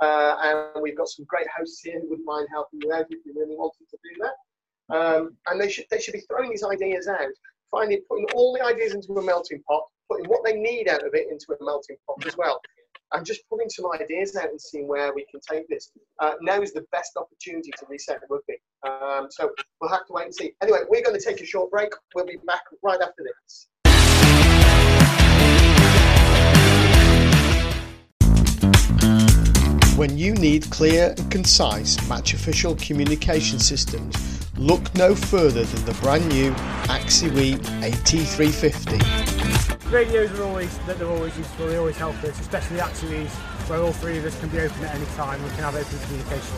[0.00, 0.36] Uh,
[0.74, 3.34] and we've got some great hosts here who wouldn't mind helping you out if you
[3.36, 4.96] really wanted to do that.
[4.96, 7.28] Um, and they should they should be throwing these ideas out,
[7.70, 11.14] finding putting all the ideas into a melting pot, putting what they need out of
[11.14, 12.60] it into a melting pot as well
[13.12, 15.90] and just putting some ideas out and seeing where we can take this.
[16.20, 18.54] Uh, now is the best opportunity to reset the rugby.
[18.86, 20.52] Um, so we'll have to wait and see.
[20.62, 21.90] Anyway, we're going to take a short break.
[22.14, 23.66] We'll be back right after this.
[29.96, 35.94] When you need clear and concise match official communication systems, look no further than the
[36.02, 36.52] brand new
[36.88, 39.30] AXIWI AT350
[39.90, 41.66] radios are always that they're always useful.
[41.66, 43.30] They always help us, especially AXIWIs,
[43.68, 45.42] where all three of us can be open at any time.
[45.42, 46.56] We can have open communication.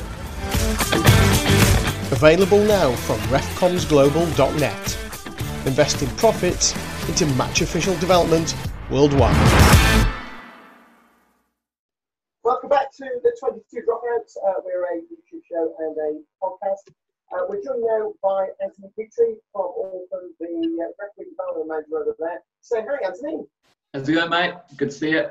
[2.13, 4.99] Available now from refcomsglobal.net.
[5.67, 6.75] Investing profits
[7.09, 8.55] into match official development
[8.91, 9.37] worldwide.
[12.45, 14.37] Welcome back to the 22 Dropouts.
[14.37, 16.93] Uh, we're a YouTube show and a podcast.
[17.33, 22.17] Uh, we're joined now by Anthony Petrie from Auckland, the uh, referee development manager over
[22.19, 22.43] there.
[22.61, 23.45] So, hi, Anthony.
[23.95, 24.55] How's it going, mate?
[24.77, 25.27] Good to see you.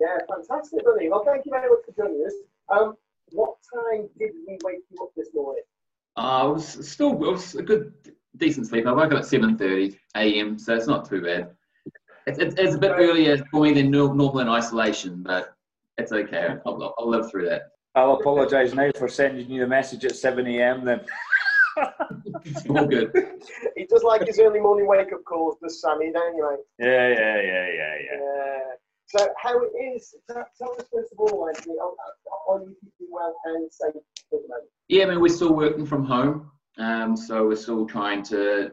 [0.00, 1.08] Yeah, fantastic, buddy.
[1.08, 2.34] Well, thank you very much for joining us.
[2.68, 2.94] Um,
[3.30, 5.62] what time did we wake you up this morning?
[6.16, 7.92] Uh, it was still it was a good,
[8.36, 8.86] decent sleep.
[8.86, 11.50] I woke up at 7.30 a.m., so it's not too bad.
[12.26, 15.54] It's, it's, it's a bit earlier for me than normal in isolation, but
[15.96, 16.56] it's okay.
[16.66, 17.70] I'll, I'll live through that.
[17.94, 20.84] I'll apologise now for sending you the message at 7 a.m.
[20.84, 21.00] Then.
[22.44, 23.12] It's all good.
[23.76, 26.86] He does like his early morning wake up calls, does Sammy, don't you, mate?
[26.86, 28.20] Yeah, yeah, yeah, yeah, yeah.
[28.20, 28.58] Yeah.
[29.06, 33.08] So, how it is, tell tell us first of all, Anthony, are, are you keeping
[33.10, 34.68] well and safe at the moment?
[34.88, 38.70] Yeah, I mean, we're still working from home, um, so we're still trying to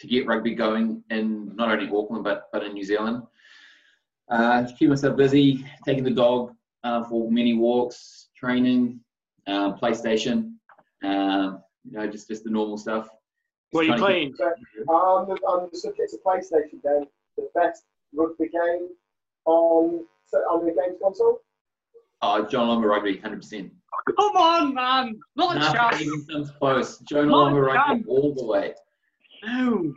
[0.00, 3.22] to get rugby going in not only Auckland but but in New Zealand.
[4.28, 9.00] Uh, keep myself busy, taking the dog uh, for many walks, training,
[9.46, 10.54] uh, PlayStation,
[11.04, 13.08] um, you know, just just the normal stuff.
[13.70, 14.34] What are you Trying to playing?
[14.36, 18.88] So, on the, on the subject of PlayStation, then, the best rugby game
[19.44, 21.40] on, so on the games console?
[22.22, 23.72] Oh, Jonah Lomu Rugby, hundred percent.
[24.16, 25.18] Come on, man.
[25.36, 26.00] Not a chance.
[26.00, 26.98] even comes close.
[27.00, 28.74] John Not a Lomu Rugby all the way.
[29.44, 29.94] No.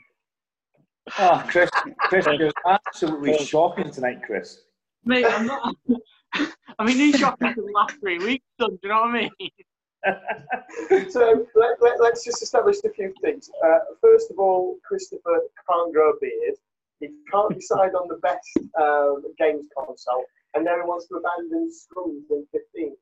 [1.17, 4.61] Oh, Chris, Chris, it was absolutely shocking tonight, Chris.
[5.03, 5.75] Mate, I'm not.
[6.79, 8.71] I mean, he's shocking for the last three weeks, son.
[8.71, 9.31] Do you know what I mean?
[11.11, 13.51] So let, let's just establish a few things.
[13.63, 16.55] Uh, first of all, Christopher can't grow a beard.
[16.99, 18.49] He can't decide on the best
[18.81, 20.23] um, games console,
[20.55, 22.93] and now he wants to abandon scrums in 15s.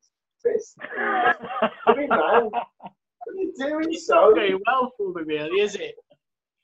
[0.42, 0.74] Chris,
[1.84, 2.50] come in, man.
[2.50, 2.66] What
[3.28, 4.16] are you doing, so It's son?
[4.16, 5.94] not going well for me, really, is it?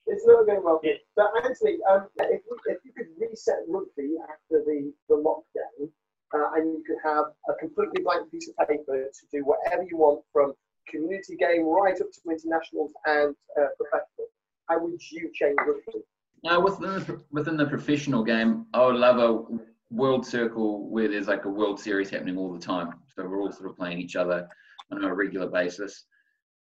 [0.07, 0.81] It's not going well.
[1.15, 5.89] But Anthony, um, if, we, if you could reset rugby after the, the lockdown,
[6.37, 9.97] uh, and you could have a completely blank piece of paper to do whatever you
[9.97, 10.53] want from
[10.89, 14.29] community game right up to internationals and uh, professional,
[14.69, 16.05] how would you change rugby?
[16.45, 19.59] Now, within the, within the professional game, I would love a
[19.91, 22.91] world circle where there's like a World Series happening all the time.
[23.15, 24.49] So we're all sort of playing each other
[24.93, 26.05] on a regular basis.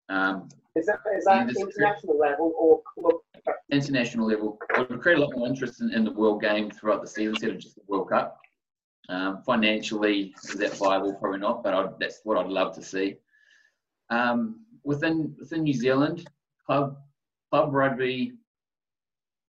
[0.09, 3.15] Um, Is that is that international level or club?
[3.71, 7.01] international level, it would create a lot more interest in, in the world game throughout
[7.01, 8.39] the season instead of just the World Cup.
[9.09, 11.13] Um, financially, is that viable?
[11.13, 13.15] Probably not, but I'd, that's what I'd love to see.
[14.09, 16.27] Um, within within New Zealand,
[16.65, 16.97] club
[17.51, 18.33] club rugby.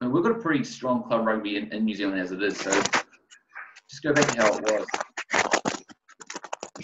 [0.01, 2.42] I mean, we've got a pretty strong club rugby in, in New Zealand as it
[2.42, 2.59] is.
[2.59, 2.71] So
[3.90, 4.87] just go back to how it was.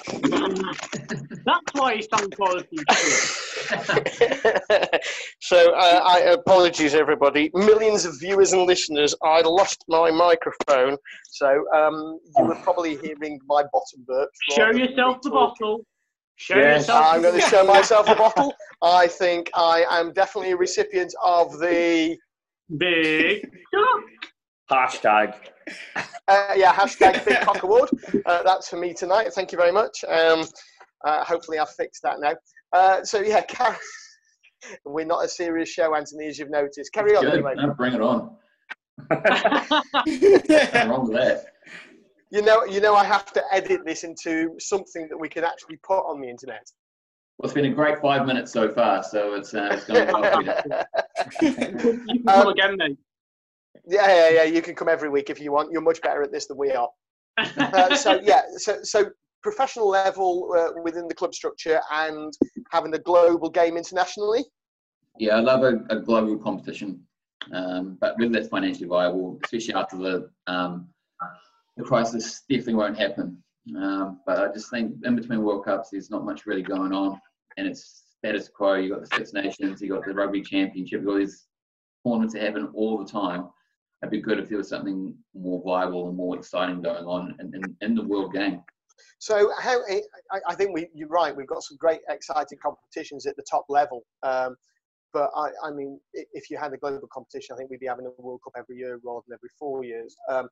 [1.44, 2.76] That's why he's done quality.
[5.40, 10.96] so uh, I apologies everybody millions of viewers and listeners i lost my microphone
[11.30, 15.84] so um, you were probably hearing my bottom burps Show yourself the bottle.
[16.36, 16.82] Show Yes.
[16.88, 17.04] yourself.
[17.06, 21.58] i'm going to show myself a bottle i think i am definitely a recipient of
[21.58, 22.16] the
[22.78, 23.42] Big.
[24.70, 25.34] Hashtag.
[26.28, 27.90] uh, yeah hashtag big cock award
[28.26, 30.44] uh, that's for me tonight thank you very much um,
[31.04, 32.32] uh, hopefully i've fixed that now
[32.72, 33.76] uh, so yeah Car-
[34.84, 38.00] we're not a serious show anthony as you've noticed carry on anyway No, bring it
[38.00, 38.36] on.
[39.10, 41.46] Wrong with that.
[42.30, 45.76] You know, you know, I have to edit this into something that we can actually
[45.82, 46.62] put on the internet.
[47.38, 50.32] Well, it's been a great five minutes so far, so it's, uh, it's going well.
[50.32, 51.48] for you.
[51.48, 52.96] you can Um, come again, mate.
[53.86, 54.42] Yeah, yeah, yeah.
[54.44, 55.72] You can come every week if you want.
[55.72, 56.88] You're much better at this than we are.
[57.38, 59.06] Uh, so yeah, so so
[59.42, 62.32] professional level uh, within the club structure and
[62.70, 64.44] having a global game internationally.
[65.18, 67.00] Yeah, I love a, a global competition,
[67.52, 70.88] um, but whether that's financially viable, especially after the um,
[71.76, 73.42] the crisis, definitely won't happen.
[73.76, 77.20] Um, but I just think in between World Cups, there's not much really going on,
[77.56, 78.74] and it's status quo.
[78.74, 81.46] You've got the Six Nations, you've got the Rugby Championship, you've got these
[82.06, 83.48] tournaments that happen all the time.
[84.02, 87.54] It'd be good if there was something more viable and more exciting going on in,
[87.54, 88.62] in, in the world game.
[89.18, 89.80] So how
[90.48, 91.34] I, think we, you're right.
[91.34, 94.02] We've got some great, exciting competitions at the top level.
[94.24, 94.56] Um,
[95.12, 98.06] but I, I mean, if you had a global competition, I think we'd be having
[98.06, 100.16] a World Cup every year rather than every four years.
[100.28, 100.48] Um,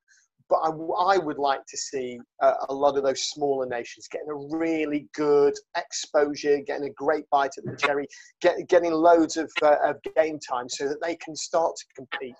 [0.50, 4.56] but I would like to see uh, a lot of those smaller nations getting a
[4.58, 8.06] really good exposure, getting a great bite at the cherry,
[8.42, 12.34] get, getting loads of, uh, of game time so that they can start to compete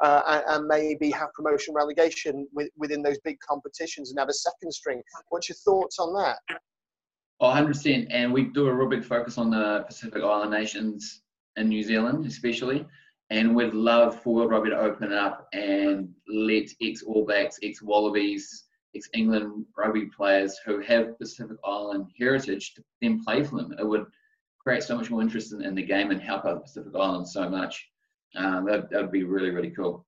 [0.00, 4.34] uh, and, and maybe have promotion relegation with, within those big competitions and have a
[4.34, 5.02] second string.
[5.30, 6.38] What's your thoughts on that?
[7.40, 8.06] Oh, 100%.
[8.10, 11.22] And we do a real big focus on the Pacific Island nations
[11.56, 12.86] in New Zealand, especially.
[13.30, 17.82] And we'd love for World Rugby to open up and let ex All Blacks, ex
[17.82, 23.74] Wallabies, ex England rugby players who have Pacific Island heritage to then play for them.
[23.78, 24.06] It would
[24.60, 27.48] create so much more interest in, in the game and help out Pacific Islands so
[27.48, 27.88] much.
[28.36, 30.06] Um, that would be really, really cool.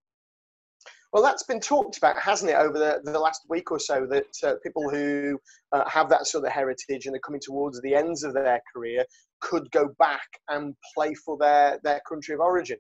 [1.12, 4.26] Well, that's been talked about, hasn't it, over the, the last week or so, that
[4.44, 5.38] uh, people who
[5.72, 9.04] uh, have that sort of heritage and are coming towards the ends of their career
[9.40, 12.76] could go back and play for their, their country of origin.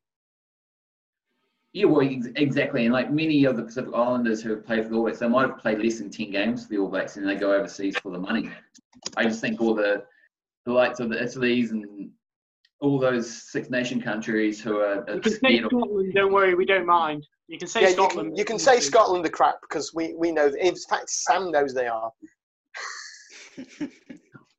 [1.78, 2.86] Yeah, well, exactly.
[2.86, 5.28] And like many of the Pacific Islanders who have played for the All Blacks, they
[5.28, 7.96] might have played less than 10 games for the All Blacks and they go overseas
[7.98, 8.50] for the money.
[9.16, 10.02] I just think all the,
[10.66, 12.10] the likes of the Italy's and
[12.80, 15.04] all those Six Nation countries who are.
[15.08, 17.24] You can say Scotland, don't worry, we don't mind.
[17.46, 18.30] You can say yeah, Scotland.
[18.30, 20.48] You can, you can say Scotland are crap because we, we know.
[20.60, 22.10] In fact, Sam knows they are.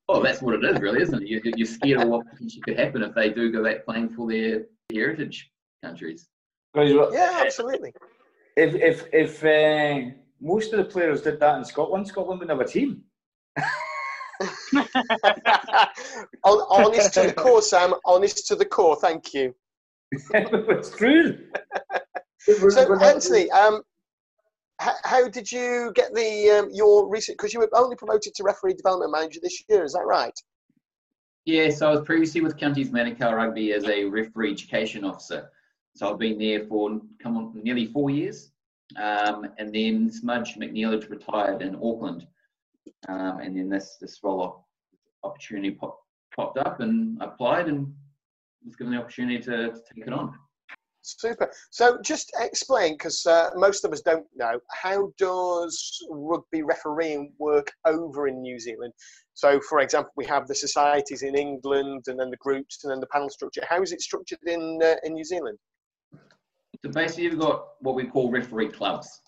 [0.07, 1.27] oh, that's what it is, really, isn't it?
[1.27, 2.25] You, you're scared of what
[2.63, 5.51] could happen if they do go back playing for their heritage
[5.83, 6.29] countries.
[6.75, 7.93] Yeah, absolutely.
[8.55, 12.59] If if if uh, most of the players did that in Scotland, Scotland would have
[12.59, 13.03] a team.
[16.43, 17.93] honest to the core, Sam.
[18.05, 18.95] Honest to the core.
[18.95, 19.55] Thank you.
[20.11, 21.37] it's true.
[22.69, 23.81] so, Anthony, um,
[24.79, 27.37] how, how, did you get the um, your recent?
[27.37, 29.83] Because you were only promoted to referee development manager this year.
[29.83, 30.37] Is that right?
[31.45, 31.69] Yeah.
[31.69, 35.49] So I was previously with Counties Manukau Rugby as a referee education officer.
[35.95, 38.51] So I've been there for come on nearly four years.
[38.97, 42.25] Um, and then Smudge McNeil retired in Auckland.
[43.07, 44.67] Um, and then this this role
[45.23, 45.99] opportunity pop,
[46.35, 47.93] popped up and I applied and
[48.65, 50.33] was given the opportunity to, to take it on.
[51.01, 51.51] Super.
[51.71, 57.71] So just explain, because uh, most of us don't know, how does rugby refereeing work
[57.85, 58.93] over in New Zealand?
[59.33, 62.99] So, for example, we have the societies in England, and then the groups, and then
[62.99, 63.63] the panel structure.
[63.67, 65.57] How is it structured in uh, in New Zealand?
[66.83, 69.21] So basically, you've got what we call referee clubs.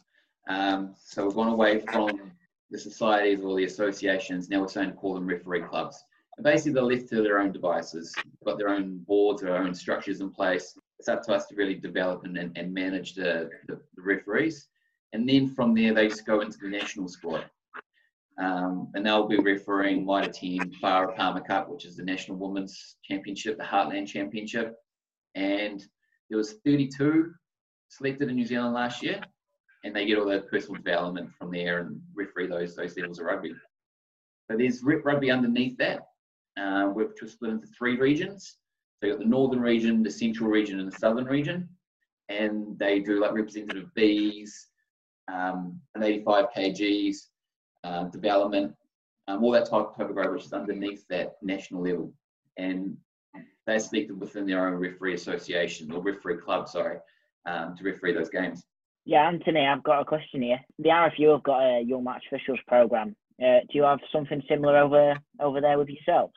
[0.47, 2.31] Um, so we've gone away from
[2.69, 4.49] the societies or the associations.
[4.49, 6.01] Now we're starting to call them referee clubs.
[6.37, 8.13] And basically, they're left to their own devices.
[8.15, 10.77] They've got their own boards, their own structures in place.
[10.97, 14.67] It's up to us to really develop and, and, manage the, the, the, referees.
[15.13, 17.45] And then from there, they just go into the national squad.
[18.37, 22.95] Um, and they'll be refereeing Mitre 10 Farah Palmer Cup, which is the National Women's
[23.03, 24.77] Championship, the Heartland Championship.
[25.35, 25.83] And
[26.29, 27.33] there was 32
[27.91, 29.21] selected in New Zealand last year,
[29.83, 33.25] and they get all their personal development from there and referee those those levels of
[33.25, 33.53] rugby.
[34.49, 36.07] So there's rugby underneath that,
[36.59, 38.57] uh, which was split into three regions.
[38.99, 41.67] So you've got the northern region, the central region, and the southern region,
[42.29, 44.49] and they do like representative Bs,
[45.31, 47.15] um, an 85 kgs,
[47.83, 48.73] uh, development,
[49.27, 52.13] um, all that type, type of rugby, which is underneath that national level,
[52.57, 52.95] and
[53.65, 56.97] they're selected within their own referee association or referee club, sorry,
[57.45, 58.63] um, to referee those games.
[59.05, 60.59] Yeah, Anthony, I've got a question here.
[60.79, 63.15] The RFU have got a young match officials program.
[63.41, 66.33] Uh, do you have something similar over over there with yourselves?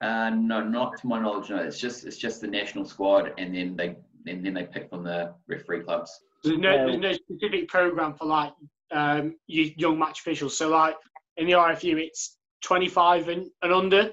[0.00, 1.50] Uh, no, not to my knowledge.
[1.50, 4.88] No, it's just it's just the national squad, and then they and then they pick
[4.88, 6.20] from the referee clubs.
[6.44, 8.52] There's no, there's no specific program for like
[8.92, 10.56] um, young match officials.
[10.56, 10.94] So like
[11.36, 14.12] in the RFU, it's 25 and, and under,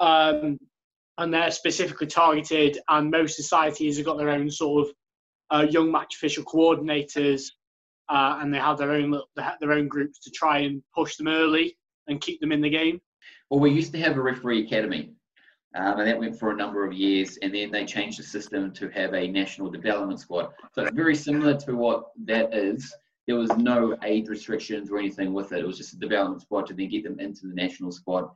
[0.00, 0.58] um,
[1.18, 2.78] and they're specifically targeted.
[2.88, 4.94] And most societies have got their own sort of
[5.50, 7.50] uh, young match official coordinators,
[8.08, 9.20] uh, and they have their own
[9.60, 11.76] their own groups to try and push them early
[12.08, 13.00] and keep them in the game.
[13.50, 15.12] Well, we used to have a referee academy,
[15.74, 18.72] um, and that went for a number of years, and then they changed the system
[18.72, 20.52] to have a national development squad.
[20.72, 22.92] So it's very similar to what that is.
[23.26, 25.58] There was no age restrictions or anything with it.
[25.58, 28.30] It was just a development squad to then get them into the national squad.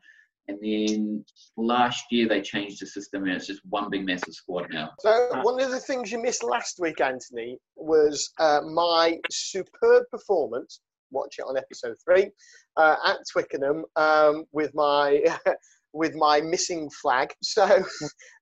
[0.50, 1.24] And then
[1.56, 4.90] last year they changed the system and it's just one big massive squad now.
[4.98, 10.80] So one of the things you missed last week, Anthony, was uh, my superb performance.
[11.12, 12.30] Watch it on episode three
[12.76, 15.24] uh, at Twickenham um, with my
[15.92, 17.32] with my missing flag.
[17.42, 17.84] So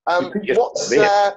[0.07, 1.33] um, what's uh,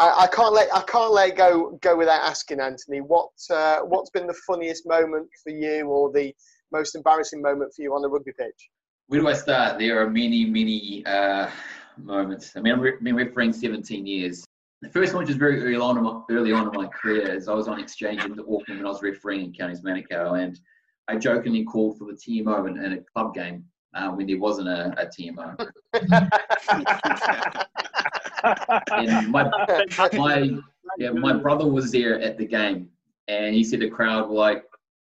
[0.00, 4.10] I, I, can't let I can't let go go without asking Anthony what uh, what's
[4.10, 6.32] been the funniest moment for you or the
[6.72, 8.68] most embarrassing moment for you on the rugby pitch?
[9.08, 9.78] Where do I start?
[9.78, 11.50] There are many, many uh,
[11.98, 12.52] moments.
[12.56, 14.46] I mean, I've been refereeing 17 years.
[14.80, 17.34] The first one, which was very early on, in my, early on in my career,
[17.34, 20.58] is I was on exchange into Auckland when I was refereeing in Counties Manukau, and
[21.08, 24.68] I jokingly called for the TMO in, in a club game uh, when there wasn't
[24.68, 25.54] a, a TMO.
[28.90, 29.44] and my,
[30.14, 30.58] my,
[30.98, 32.88] yeah, my brother was there at the game,
[33.28, 34.64] and he said the crowd were like,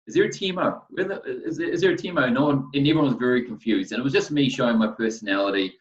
[0.07, 0.81] is there a TMO?
[0.97, 2.31] Is there, is there a TMO?
[2.31, 3.91] No one, and everyone was very confused.
[3.91, 5.73] And it was just me showing my personality.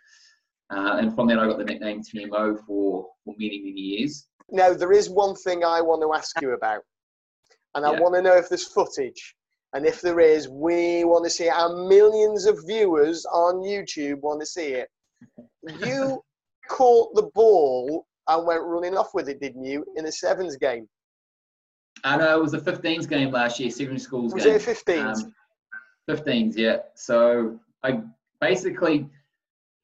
[0.74, 4.26] Uh, and from that, I got the nickname TMO for, for many, many years.
[4.50, 6.82] Now, there is one thing I want to ask you about,
[7.74, 8.00] and I Yeah.
[8.00, 9.34] want to know if there's footage.
[9.74, 11.52] And if there is, we want to see it.
[11.52, 14.88] Our millions of viewers on YouTube want to see it.
[15.80, 16.22] You
[16.68, 20.88] caught the ball and went running off with it, didn't you, in a sevens game?
[22.04, 24.54] I know it was a 15s game last year, secondary schools Was game.
[24.54, 25.24] it a 15s?
[25.24, 25.34] Um,
[26.08, 26.78] 15s, yeah.
[26.94, 28.02] So I
[28.40, 29.08] basically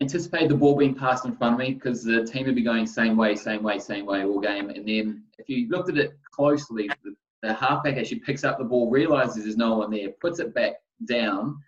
[0.03, 2.87] anticipated the ball being passed in front of me because the team would be going
[2.87, 4.69] same way, same way, same way all game.
[4.69, 8.65] And then if you looked at it closely, the, the halfback actually picks up the
[8.65, 10.75] ball, realizes there's no one there, puts it back
[11.07, 11.59] down,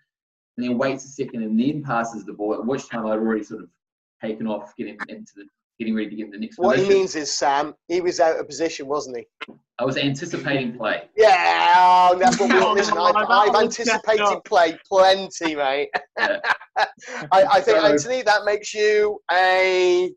[0.57, 2.53] and then waits a second and then passes the ball.
[2.53, 3.69] At which time I'd already sort of
[4.21, 5.45] taken off, getting into the
[5.79, 8.39] getting ready to get in the next what he means is, Sam, he was out
[8.39, 9.53] of position, wasn't he?
[9.79, 11.09] I was anticipating play.
[11.17, 12.77] Yeah, oh, that's what we want.
[12.77, 15.89] Listen, I've, I've anticipated play plenty, mate.
[16.17, 16.39] Yeah.
[16.77, 16.85] I,
[17.31, 20.11] I think, So- Anthony, that makes you a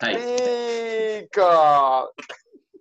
[0.00, 2.08] Hey, big god.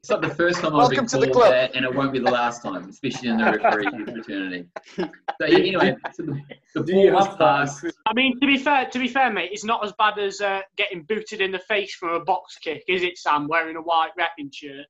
[0.06, 2.30] It's not the first time I've Welcome been called that, and it won't be the
[2.30, 4.68] last time, especially in the referee fraternity.
[4.95, 6.41] So yeah, anyway, so the,
[6.76, 7.86] the Do ball you was passed.
[8.06, 10.62] I mean, to be fair, to be fair, mate, it's not as bad as uh,
[10.78, 13.47] getting booted in the face from a box kick, is it, Sam?
[13.47, 14.86] Wearing a white wrapping shirt.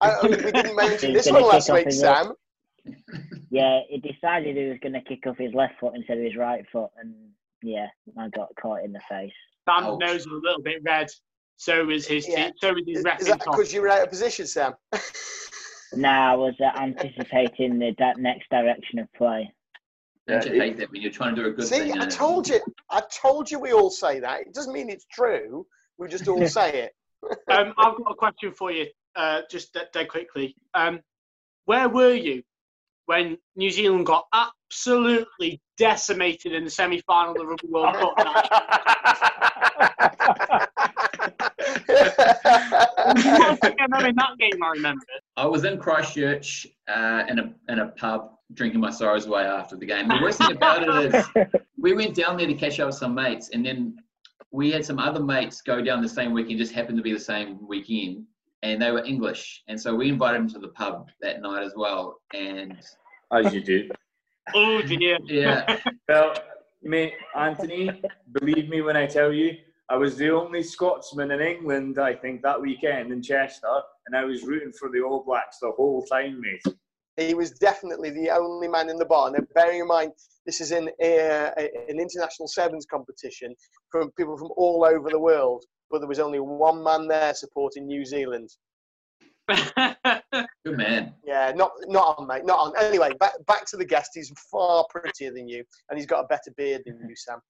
[0.00, 2.32] I, we didn't mention this one last kick week, Sam.
[3.48, 6.34] Yeah, he decided he was going to kick off his left foot instead of his
[6.34, 7.14] right foot, and
[7.62, 7.86] yeah,
[8.18, 9.30] I got caught in the face.
[9.68, 10.00] Sam's Ouch.
[10.00, 11.06] nose was a little bit red.
[11.62, 12.26] So was his.
[12.28, 12.50] Yeah.
[12.60, 13.54] So was his Is, is wrapping that top.
[13.56, 14.74] because you were out of position, Sam?
[15.94, 19.52] Now I was uh, anticipating the that next direction of play.
[20.26, 21.92] Don't you hate that when you're trying to do a good See, thing?
[21.92, 22.60] I and it- told you.
[22.88, 24.40] I told you we all say that.
[24.40, 25.66] It doesn't mean it's true.
[25.98, 26.92] We just all say it.
[27.50, 28.86] um, I've got a question for you,
[29.16, 30.56] uh, just dead, dead quickly.
[30.72, 31.00] Um,
[31.66, 32.42] where were you
[33.04, 38.14] when New Zealand got absolutely decimated in the semi-final of the Rugby World Cup?
[41.88, 45.02] I remember game, I remember.
[45.36, 49.76] I was in Christchurch uh, in a in a pub drinking my sorrows away after
[49.76, 50.08] the game.
[50.08, 51.24] The worst thing about it is
[51.78, 53.96] we went down there to catch up with some mates, and then
[54.50, 57.18] we had some other mates go down the same weekend, just happened to be the
[57.18, 58.24] same weekend,
[58.62, 61.72] and they were English, and so we invited them to the pub that night as
[61.76, 62.20] well.
[62.34, 62.78] And
[63.32, 63.90] As you do.
[64.54, 65.18] Oh dear.
[65.24, 65.78] yeah,
[66.08, 66.34] Well,
[66.82, 68.02] mate, Anthony,
[68.32, 69.56] believe me when I tell you,
[69.92, 73.68] I was the only Scotsman in England, I think, that weekend in Chester,
[74.06, 76.74] and I was rooting for the All Blacks the whole time, mate.
[77.18, 79.30] he was definitely the only man in the bar.
[79.30, 80.12] Now, bearing in mind,
[80.46, 83.54] this is in uh, a, an international sevens competition
[83.90, 87.86] from people from all over the world, but there was only one man there supporting
[87.86, 88.48] New Zealand.
[89.48, 91.12] good man.
[91.22, 92.72] Yeah, not not on, mate, not on.
[92.82, 94.12] Anyway, back back to the guest.
[94.14, 97.40] He's far prettier than you, and he's got a better beard than you, Sam.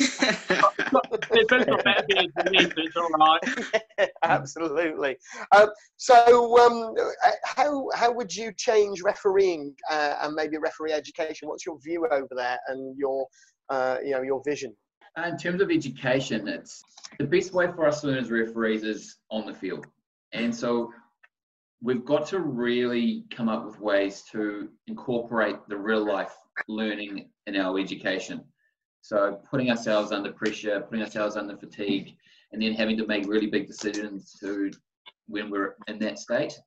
[0.00, 4.10] They both got better beards than me, but it's all right.
[4.22, 5.16] Absolutely.
[5.54, 11.48] Um, so, um, uh, how how would you change refereeing uh, and maybe referee education?
[11.48, 13.26] What's your view over there and your
[13.68, 14.74] uh, you know your vision?
[15.16, 16.82] Uh, In terms of education, it's
[17.18, 19.86] the best way for us to learn as referees is on the field.
[20.32, 20.92] And so
[21.82, 26.34] we've got to really come up with ways to incorporate the real life
[26.68, 28.44] learning in our education.
[29.02, 32.16] So putting ourselves under pressure, putting ourselves under fatigue,
[32.52, 34.70] and then having to make really big decisions to
[35.26, 36.58] when we're in that state.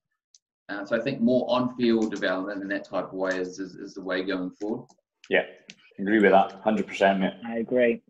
[0.69, 3.93] Uh, so I think more on-field development in that type of way is, is, is
[3.93, 4.87] the way going forward.
[5.29, 5.43] Yeah,
[5.99, 7.33] agree with that, 100%, mate.
[7.45, 8.01] I agree.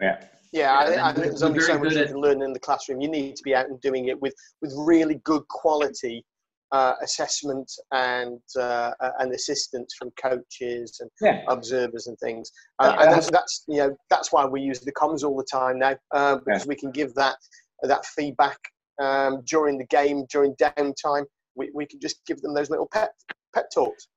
[0.00, 0.24] Yeah.
[0.52, 2.52] Yeah, I, Yeah, I and think there's only so much good you can learn in
[2.52, 3.00] the classroom.
[3.00, 6.24] You need to be out and doing it with with really good quality
[6.72, 11.42] uh, assessment and uh, and assistance from coaches and Yeah.
[11.48, 12.50] observers and things.
[12.78, 13.02] Uh, Yeah.
[13.02, 15.96] and that's, that's you know that's why we use the comms all the time now
[16.12, 17.36] uh, because we can give that
[17.82, 18.58] that feedback
[19.00, 21.24] um, during the game during downtime.
[21.56, 23.12] We, we can just give them those little pep
[23.54, 24.08] pep talks.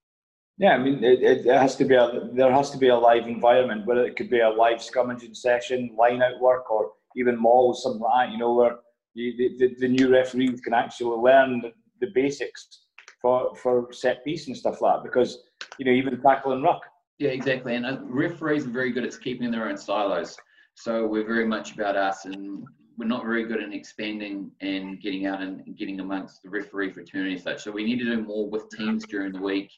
[0.59, 2.95] Yeah, I mean, it, it, it has to be a there has to be a
[2.95, 7.39] live environment, whether it could be a live scrummaging session, line out work, or even
[7.39, 8.31] mauls, something like that.
[8.31, 8.77] You know, where
[9.13, 11.61] you, the, the, the new referees can actually learn
[11.99, 12.85] the, the basics
[13.21, 15.03] for for set piece and stuff like that.
[15.03, 15.39] Because
[15.77, 16.81] you know, even tackle and ruck.
[17.19, 17.75] Yeah, exactly.
[17.75, 20.37] And uh, referees are very good at keeping in their own silos.
[20.75, 22.63] So we're very much about us, and
[22.97, 27.33] we're not very good in expanding and getting out and getting amongst the referee fraternity
[27.33, 27.63] and such.
[27.63, 29.71] So we need to do more with teams during the week,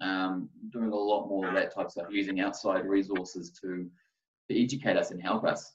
[0.00, 3.90] um, doing a lot more of that type of stuff, using outside resources to,
[4.50, 5.74] to educate us and help us.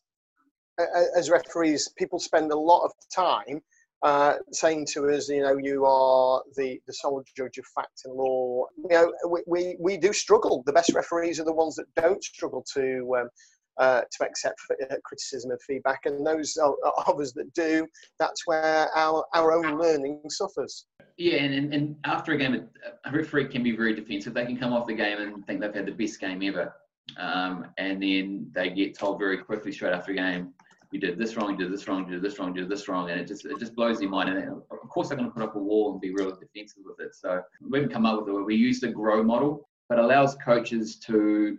[1.16, 3.62] as referees, people spend a lot of time
[4.04, 8.14] uh, saying to us, you know, you are the, the sole judge of fact and
[8.14, 8.66] law.
[8.78, 10.64] You know, we, we, we do struggle.
[10.66, 13.30] The best referees are the ones that don't struggle to um,
[13.78, 16.02] uh, to accept uh, criticism and feedback.
[16.06, 17.88] And those of us that do,
[18.20, 20.86] that's where our, our own learning suffers.
[21.18, 22.68] Yeah, and, and, after a game,
[23.06, 24.34] a referee can be very defensive.
[24.34, 26.74] They can come off the game and think they've had the best game ever.
[27.18, 30.54] Um, and then they get told very quickly straight after a game,
[30.92, 32.88] you did this wrong, you did this wrong, you did this wrong, you did this
[32.88, 34.30] wrong, and it just it just blows your mind.
[34.30, 37.00] And of course, they're going to put up a wall and be really defensive with
[37.00, 37.16] it.
[37.16, 38.42] So we've come up with it.
[38.42, 41.58] We use the grow model, but allows coaches to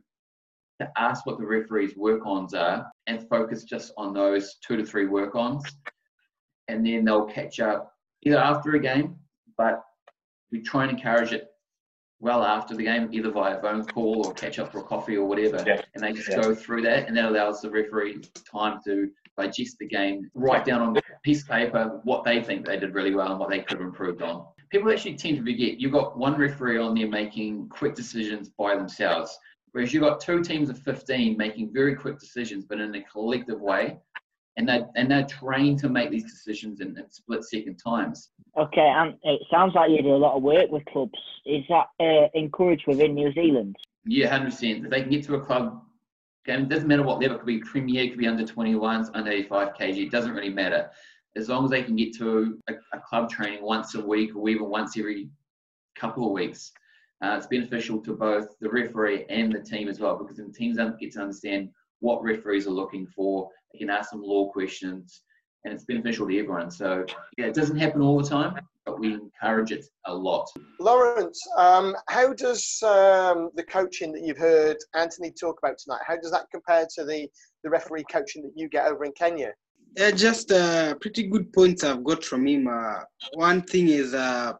[0.81, 4.85] to ask what the referees' work ons are and focus just on those two to
[4.85, 5.64] three work ons,
[6.68, 9.16] and then they'll catch up either after a game,
[9.57, 9.83] but
[10.51, 11.49] we try and encourage it
[12.20, 15.26] well after the game, either via phone call or catch up for a coffee or
[15.26, 15.62] whatever.
[15.66, 15.82] Yeah.
[15.94, 16.40] And they just yeah.
[16.40, 20.80] go through that, and that allows the referee time to digest the game, write down
[20.82, 23.60] on a piece of paper what they think they did really well and what they
[23.60, 24.44] could have improved on.
[24.70, 28.74] People actually tend to forget you've got one referee on there making quick decisions by
[28.74, 29.38] themselves,
[29.72, 33.60] whereas you've got two teams of 15 making very quick decisions, but in a collective
[33.60, 33.96] way
[34.59, 38.30] and they and they're trained to make these decisions in, in split second times.
[38.59, 41.18] Okay, and it sounds like you do a lot of work with clubs.
[41.46, 43.76] Is that uh, encouraged within New Zealand?
[44.04, 44.84] Yeah, hundred percent.
[44.84, 45.80] If they can get to a club,
[46.44, 47.36] game, it doesn't matter what level.
[47.36, 50.06] It could be Premier, it could be under 21s, under 85 kg.
[50.06, 50.90] It doesn't really matter.
[51.36, 54.48] As long as they can get to a, a club training once a week or
[54.48, 55.28] even once every
[55.94, 56.72] couple of weeks,
[57.22, 60.78] uh, it's beneficial to both the referee and the team as well because the teams
[60.78, 61.68] don't get to understand
[62.01, 63.49] what referees are looking for.
[63.72, 65.22] They can ask them law questions,
[65.64, 66.70] and it's beneficial to everyone.
[66.70, 67.05] So
[67.36, 70.49] yeah, it doesn't happen all the time, but we encourage it a lot.
[70.80, 76.01] Lawrence, um, how does um, the coaching that you've heard Anthony talk about tonight?
[76.07, 77.28] How does that compare to the
[77.64, 79.53] the referee coaching that you get over in Kenya?
[79.96, 82.68] Yeah, just uh, pretty good points I've got from him.
[82.68, 83.01] Uh,
[83.34, 84.53] one thing is uh,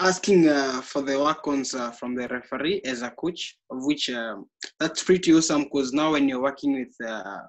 [0.00, 4.46] asking uh, for the work-ons uh, from the referee as a coach, of which um,
[4.80, 7.40] that's pretty awesome because now when you're working with uh,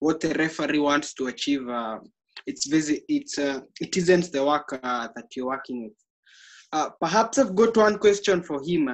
[0.00, 1.98] what the referee wants to achieve, uh,
[2.46, 6.92] it's busy, it's uh, it isn't the work that you're working with.
[7.00, 8.90] perhaps I've got one question for him.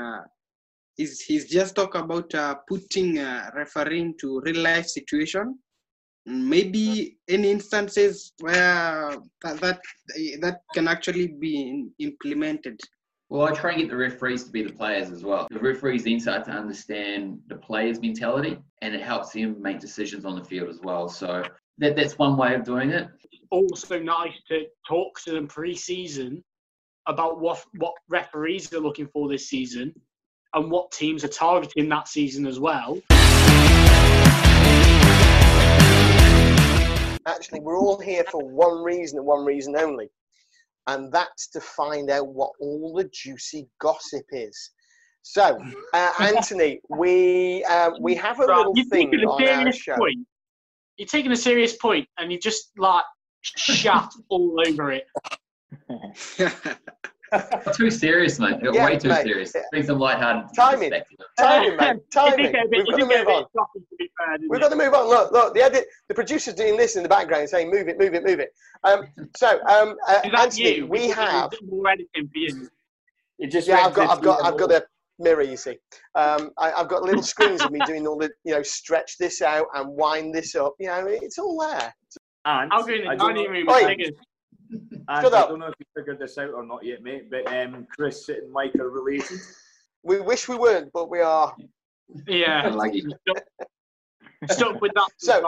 [0.99, 2.31] is he's just talk about
[2.69, 3.17] putting
[3.55, 5.59] refereeing to real life situation?
[6.27, 9.81] Maybe any instances where that, that
[10.43, 12.79] that can actually be implemented.
[13.31, 15.47] Well, I try and get the referees to be the players as well.
[15.53, 20.25] The referees then start to understand the players' mentality and it helps him make decisions
[20.25, 21.09] on the field as well.
[21.09, 21.45] So
[21.79, 23.07] that, that's one way of doing it.
[23.53, 26.43] Also, nice to talk to them pre season
[27.07, 29.95] about what, what referees are looking for this season
[30.55, 32.99] and what teams are targeting that season as well.
[37.27, 40.11] Actually, we're all here for one reason and one reason only
[40.91, 44.71] and that's to find out what all the juicy gossip is.
[45.23, 45.59] So,
[45.93, 49.97] uh, Anthony, we uh, we have a right, little thing on our show.
[49.97, 50.27] Point.
[50.97, 53.05] You're taking a serious point, and you just like
[53.43, 55.07] shat all over it.
[57.75, 58.57] too serious, mate.
[58.63, 59.23] Yeah, way too mate.
[59.23, 59.55] serious.
[59.71, 60.55] Bring some lighthearted.
[60.55, 60.93] Timing,
[61.39, 61.97] timing, mate.
[62.11, 62.53] Timing.
[62.71, 63.45] We've got to move on.
[64.49, 65.09] We've got to move on.
[65.09, 65.55] Look, look.
[65.55, 68.41] The edit, the producer's doing this in the background, saying, "Move it, move it, move
[68.41, 68.53] it."
[68.85, 69.07] Um,
[69.37, 70.87] so, um, uh, Anthony, you?
[70.87, 71.53] we have.
[71.69, 72.69] More editing for you.
[73.39, 74.85] you just yeah, I've got, I've got, I've got a
[75.19, 75.43] mirror.
[75.43, 75.79] You see,
[76.15, 79.43] um, I, have got little screens of me doing all the, you know, stretch this
[79.43, 80.75] out and wind this up.
[80.79, 81.95] You know, it's all there.
[82.47, 83.67] And I'll go in the dining room.
[85.09, 88.29] I don't know if you figured this out or not yet, mate, but um, Chris
[88.29, 89.41] and Mike are related.
[90.03, 91.55] We wish we weren't, but we are.
[92.27, 92.71] Yeah.
[94.51, 95.09] Stuck with that.
[95.19, 95.41] So,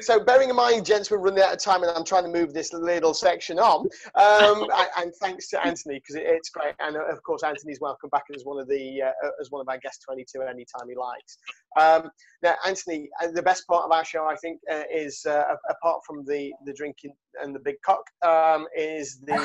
[0.00, 2.52] so bearing in mind, gents, we're running out of time, and I'm trying to move
[2.52, 3.88] this little section on.
[4.14, 4.68] Um,
[4.98, 8.24] and, thanks to Anthony because it, it's great, and uh, of course, Anthony's welcome back
[8.34, 11.38] as one of the uh, as one of our guests 22 anytime he likes.
[11.78, 12.10] Um,
[12.42, 16.00] now, Anthony, uh, the best part of our show, I think, uh, is uh, apart
[16.06, 19.36] from the the drinking and the big cock, um, is the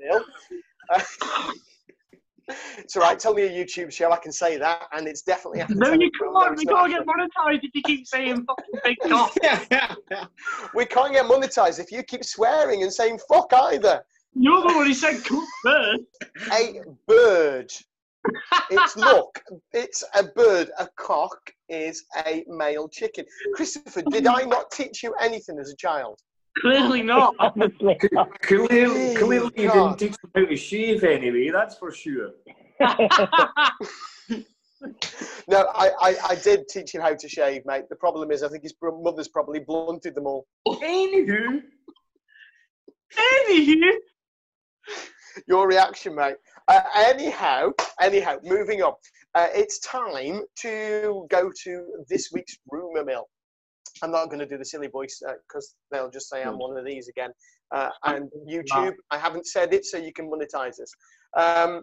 [0.00, 0.24] meal.
[2.78, 3.18] it's all right.
[3.18, 4.10] Tell me a YouTube show.
[4.12, 5.62] I can say that, and it's definitely.
[5.74, 6.56] No, you can't.
[6.56, 9.34] We can't get monetized if you keep saying fucking big cock.
[10.74, 14.02] we can't get monetized if you keep swearing and saying fuck either.
[14.34, 16.00] You're the one who said cook bird.
[16.52, 17.72] A bird.
[18.70, 19.42] It's look.
[19.72, 20.70] It's a bird.
[20.78, 21.38] A cock
[21.68, 23.24] is a male chicken.
[23.54, 26.20] Christopher, did I not teach you anything as a child?
[26.60, 27.34] Clearly not.
[27.38, 27.98] Honestly,
[28.42, 32.30] clearly, clearly you didn't teach him how to shave anyway, that's for sure.
[32.80, 32.86] no,
[35.74, 37.88] I, I, I, did teach him how to shave, mate.
[37.88, 40.46] The problem is, I think his mother's probably blunted them all.
[40.68, 41.62] Anywho.
[43.16, 43.90] Anywho.
[45.46, 46.36] Your reaction, mate.
[46.68, 48.92] Uh, anyhow, anyhow, moving on.
[49.34, 53.28] uh, it's time to go to this week's rumour mill.
[54.02, 56.76] I'm not going to do the silly voice because uh, they'll just say I'm one
[56.76, 57.30] of these again.
[57.70, 60.90] Uh, and YouTube, I haven't said it, so you can monetize this.
[61.36, 61.82] Um,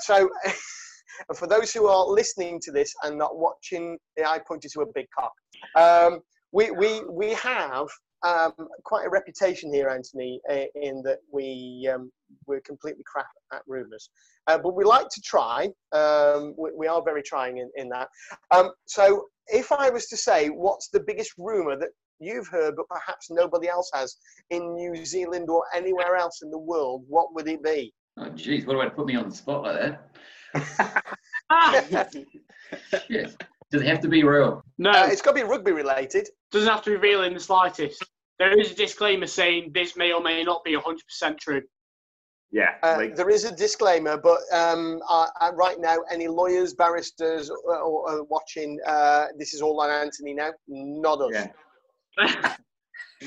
[0.00, 0.28] so,
[1.36, 5.06] for those who are listening to this and not watching, I pointed to a big
[5.16, 5.32] cock.
[5.76, 6.20] Um,
[6.52, 7.86] we, we, we have
[8.24, 8.52] um,
[8.84, 10.40] quite a reputation here, Anthony,
[10.74, 12.10] in that we um,
[12.46, 14.08] we're completely crap at rumours,
[14.46, 15.68] uh, but we like to try.
[15.92, 18.08] Um, we, we, are very trying in, in that.
[18.50, 21.90] Um, so, if I was to say, what's the biggest rumour that
[22.20, 24.16] you've heard, but perhaps nobody else has
[24.50, 27.92] in New Zealand or anywhere else in the world, what would it be?
[28.16, 29.98] Oh, jeez, what a way to put me on the spot like
[30.54, 31.04] that.
[33.08, 33.36] yes.
[33.70, 34.62] Does it have to be real?
[34.78, 34.90] No.
[34.90, 36.28] Uh, it's got to be rugby related.
[36.52, 38.04] Doesn't have to be real in the slightest.
[38.38, 41.62] There is a disclaimer saying this may or may not be 100% true.
[42.54, 42.76] Yeah.
[42.84, 47.50] Uh, like, there is a disclaimer, but um, uh, uh, right now, any lawyers, barristers
[47.50, 51.32] or, or watching, uh, this is all on Anthony now, not us.
[51.32, 51.48] Yeah.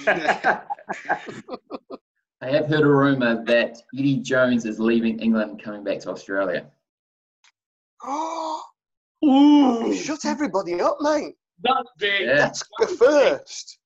[2.42, 6.66] I have heard a rumour that Eddie Jones is leaving England, coming back to Australia.
[8.08, 11.36] Ooh, shut everybody up, mate.
[11.62, 12.28] That's big.
[12.28, 12.36] Yeah.
[12.38, 13.77] That's the first.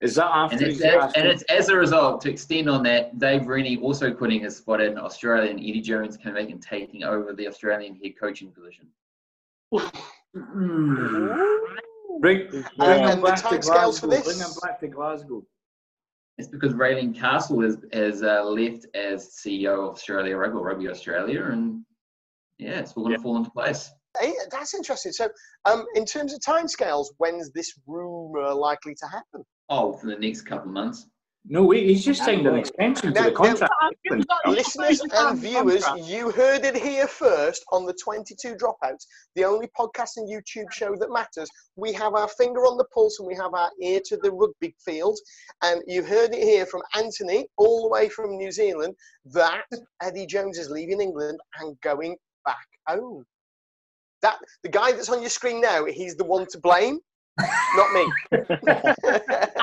[0.00, 3.18] Is that after And it's, as, and it's as a result, to extend on that,
[3.18, 7.02] Dave Rennie also quitting his spot in Australia and Eddie Jones coming back and taking
[7.02, 8.86] over the Australian head coaching position.
[9.72, 9.90] Bring,
[12.20, 14.08] bring And- him back to Glasgow.
[14.08, 15.42] Bring him back to Glasgow.
[16.38, 21.46] It's because Raelene Castle has, has uh, left as CEO of Australia Rugby, Rugby Australia,
[21.46, 21.84] and
[22.58, 23.90] yeah, it's all going to fall into place.
[24.20, 25.10] Hey, that's interesting.
[25.10, 25.28] So,
[25.64, 29.44] um, in terms of timescales, when's this rumor likely to happen?
[29.68, 31.06] Oh, for the next couple of months.
[31.50, 33.72] No, he's just signed an extension to Now- the now- contract.
[34.46, 40.16] Listeners and viewers, you heard it here first on the 22 Dropouts, the only podcast
[40.16, 41.48] and YouTube show that matters.
[41.76, 44.74] We have our finger on the pulse and we have our ear to the rugby
[44.84, 45.18] field.
[45.62, 48.94] And you heard it here from Anthony, all the way from New Zealand,
[49.26, 49.64] that
[50.02, 53.24] Eddie Jones is leaving England and going back home.
[54.20, 56.98] That the guy that's on your screen now, he's the one to blame,
[57.76, 58.12] not me.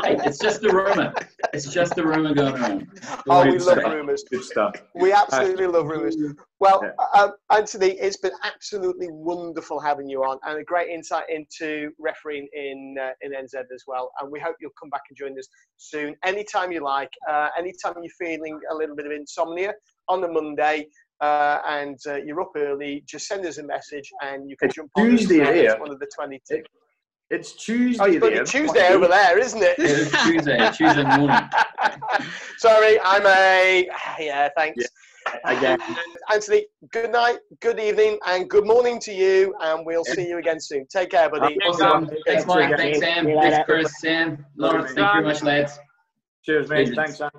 [0.03, 1.13] Hey, it's just a rumor.
[1.53, 2.87] It's just a rumor going around.
[3.27, 4.23] oh, we Good love rumours.
[4.29, 4.75] Good stuff.
[4.93, 6.15] We absolutely love rumours.
[6.59, 7.21] Well, Yeah.
[7.21, 12.47] um, Anthony, it's been absolutely wonderful having you on, and a great insight into refereeing
[12.53, 14.11] in uh, in NZ as well.
[14.21, 15.47] And we hope you'll come back and join us
[15.77, 17.11] soon, anytime you like.
[17.29, 19.73] Uh, anytime you're feeling a little bit of insomnia
[20.07, 20.87] on a Monday.
[21.21, 24.75] Uh, and uh, you're up early, just send us a message and you can It's
[24.75, 25.53] jump on Tuesday us.
[25.55, 25.77] here.
[25.79, 26.61] One of the 22.
[27.31, 28.03] It's oh, Tuesday.
[28.03, 28.43] Oh, it's bloody there.
[28.45, 29.79] Tuesday over there, isn't it?
[29.79, 31.49] It is Tuesday, Tuesday morning.
[32.57, 33.89] Sorry, I'm a.
[34.19, 34.83] Yeah, thanks.
[35.43, 35.81] Again.
[35.81, 35.97] Um,
[36.31, 40.59] Anthony, good night, good evening, and good morning to you, and we'll see you again
[40.59, 40.85] soon.
[40.87, 41.57] Take care, buddy.
[41.67, 42.07] Awesome.
[42.27, 42.77] Thanks, Mike.
[42.77, 43.25] Thanks, Sam.
[43.25, 43.65] Thanks.
[43.65, 43.99] Chris.
[43.99, 44.45] Sam.
[44.55, 45.79] Lawrence, thank you very much, lads.
[46.43, 46.93] Cheers, mate.
[46.95, 47.31] Thanks, Sam.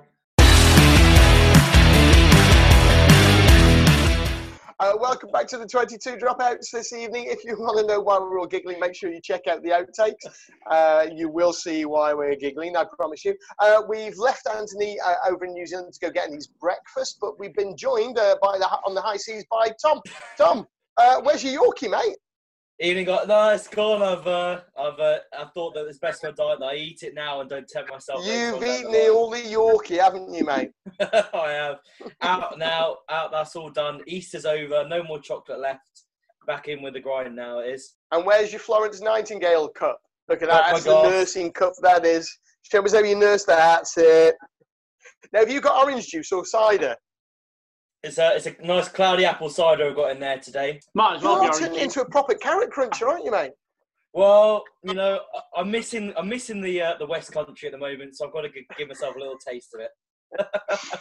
[4.79, 7.25] Uh, welcome back to the 22 Dropouts this evening.
[7.27, 9.69] If you want to know why we're all giggling, make sure you check out the
[9.69, 10.31] outtakes.
[10.69, 13.33] Uh, you will see why we're giggling, I promise you.
[13.57, 17.39] Uh, we've left Anthony uh, over in New Zealand to go get his breakfast, but
[17.39, 19.99] we've been joined uh, by the on the high seas by Tom.
[20.37, 20.67] Tom,
[20.97, 22.17] uh, where's your Yorkie, mate?
[22.79, 24.03] Evening, got no, it's gone.
[24.03, 27.01] I've, uh, I've, uh, I thought that it's best for a diet that I eat
[27.01, 28.23] it now and don't tempt myself.
[28.23, 30.69] You've eaten the, all the Yorkie, haven't you, mate?
[31.01, 31.79] I have.
[32.21, 32.97] Out now.
[33.09, 33.31] Out.
[33.31, 34.01] That's all done.
[34.05, 34.87] Easter's over.
[34.87, 36.03] No more chocolate left.
[36.45, 37.59] Back in with the grind now.
[37.59, 37.95] It is.
[38.11, 39.99] And where's your Florence Nightingale cup?
[40.29, 40.61] Look at Oh that.
[40.67, 41.09] my That's the God.
[41.09, 42.31] nursing cup that is.
[42.61, 43.57] Show us how you nurse that.
[43.57, 44.35] That's it.
[45.33, 46.95] Now, have you got orange juice or cider?
[48.03, 50.79] It's a, it's a nice cloudy apple cider I've got in there today.
[50.93, 53.51] Might as well be You're turning into a proper carrot cruncher, aren't you, mate?
[54.13, 57.77] Well, you know, I- I'm missing, I'm missing the uh, the West Country at the
[57.77, 60.47] moment, so I've got to give myself a little taste of it.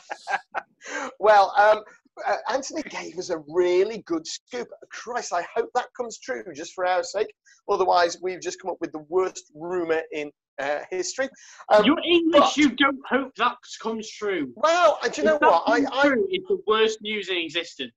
[1.18, 1.82] Well, um,
[2.26, 4.68] uh, Anthony gave us a really good scoop.
[4.90, 7.32] Christ, I hope that comes true just for our sake.
[7.68, 11.28] Otherwise, we've just come up with the worst rumour in uh, history.
[11.72, 12.40] Um, You're English.
[12.40, 14.52] but- You don't hope that comes true.
[14.56, 15.62] well, uh, do you know If that what?
[15.68, 17.92] I, comes I, true, it's the worst news in existence.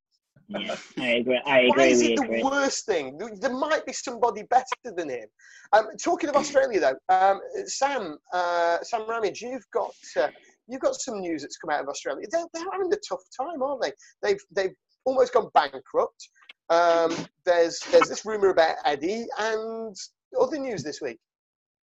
[0.49, 1.41] Yeah, I agree.
[1.45, 2.43] I Why is it you, the Chris.
[2.43, 3.17] worst thing?
[3.17, 4.65] There- There might be somebody better
[4.95, 5.28] than him.
[5.72, 10.30] Um, talking of Australia, though, um, Sam, uh, Sam Ramage, you've got uh,
[10.70, 12.26] you've got some news that's come out of Australia.
[12.32, 13.91] They're, they're having a tough time, aren't they?
[14.22, 16.30] They've they've almost gone bankrupt.
[16.70, 17.13] Um,
[17.45, 19.95] there's there's this rumor about Eddie and
[20.39, 21.17] other news this week.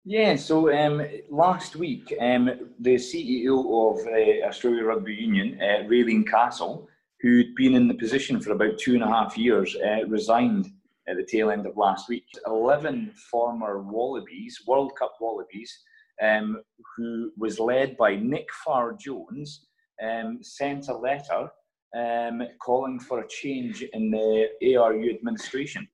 [0.05, 2.49] Yeah, so um, last week, um,
[2.79, 6.87] the CEO of uh, Australia Rugby Union, uh, Raelene Castle,
[7.19, 10.71] who'd been in the position for about two and a half years, uh, resigned
[11.09, 12.23] at the tail end of last week.
[12.45, 15.77] 11 former Wallabies, World Cup Wallabies,
[16.21, 16.61] um,
[16.95, 19.67] who was led by Nick Farr Jones,
[20.03, 21.49] um, sent a letter
[21.97, 25.87] um, calling for a change in the ARU administration.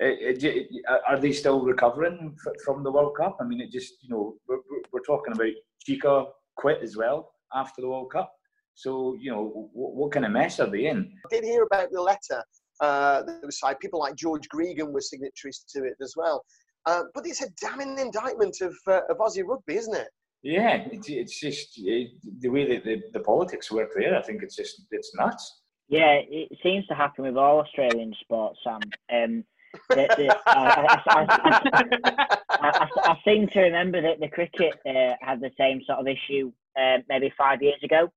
[0.00, 3.38] It, it, it, are they still recovering from the World Cup?
[3.40, 4.58] I mean, it just, you know, we're,
[4.92, 5.52] we're talking about
[5.86, 8.32] Cheika quit as well after the World Cup.
[8.74, 11.12] So, you know, what, what kind of mess are they in?
[11.26, 12.42] I did hear about the letter
[12.80, 13.78] uh, that was signed.
[13.80, 16.42] People like George Gregan were signatories to it as well.
[16.86, 20.08] Uh, but it's a damning indictment of, uh, of Aussie rugby, isn't it?
[20.42, 22.10] Yeah, it's, it's just it,
[22.40, 24.16] the way that the, the politics work there.
[24.16, 25.60] I think it's just it's nuts.
[25.88, 28.80] Yeah, it seems to happen with all Australian sports, Sam.
[29.12, 29.44] Um,
[29.90, 35.50] the, the, I, I, I, I, seem to remember that the cricket uh, had the
[35.58, 38.08] same sort of issue uh, maybe five years ago.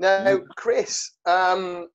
[0.00, 1.88] Now, Chris, um,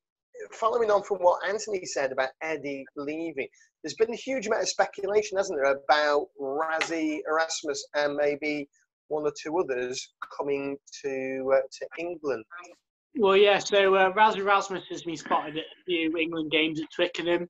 [0.52, 3.48] following on from what Anthony said about Eddie leaving,
[3.84, 8.68] there's been a huge amount of speculation, hasn't there, about Rassie, Erasmus, and maybe
[9.08, 12.44] one or two others coming to uh, to England.
[13.18, 13.60] Well, yeah.
[13.60, 17.48] So uh, Rassie Erasmus has been spotted at a few England games at Twickenham.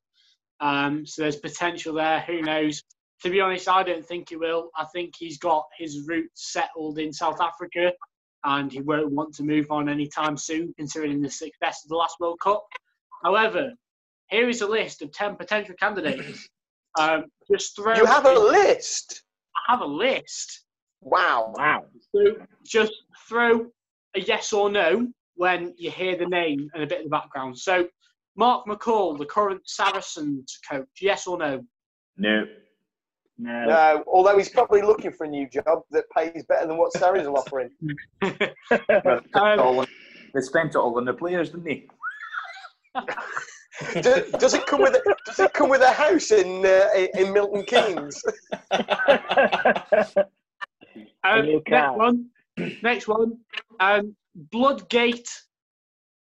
[0.61, 2.21] Um, so there's potential there.
[2.21, 2.83] Who knows?
[3.23, 4.69] To be honest, I don't think he will.
[4.77, 7.91] I think he's got his roots settled in South Africa
[8.43, 12.15] and he won't want to move on anytime soon, considering the success of the last
[12.19, 12.65] World Cup.
[13.23, 13.73] However,
[14.29, 16.47] here is a list of 10 potential candidates.
[16.97, 17.95] Um, just throw.
[17.95, 19.23] You have a list?
[19.55, 20.65] I have a list.
[21.01, 21.53] Wow.
[21.55, 21.85] Wow.
[22.13, 22.33] So
[22.65, 22.91] just
[23.27, 23.67] throw
[24.15, 27.57] a yes or no when you hear the name and a bit of the background.
[27.57, 27.87] So,
[28.35, 31.63] Mark McCall, the current Saracens coach, yes or no?
[32.17, 32.45] No.
[33.41, 33.65] No.
[33.65, 37.25] No, although he's probably looking for a new job that pays better than what Sarries
[37.25, 37.69] are offering.
[38.21, 39.85] um,
[40.33, 41.87] they spent it all on the players, didn't they?
[44.01, 47.31] does, does, it come with a, does it come with a house in uh, in
[47.31, 48.21] Milton Keynes?
[51.23, 52.25] um, next one.
[52.83, 53.37] Next one.
[53.79, 55.29] Um, Bloodgate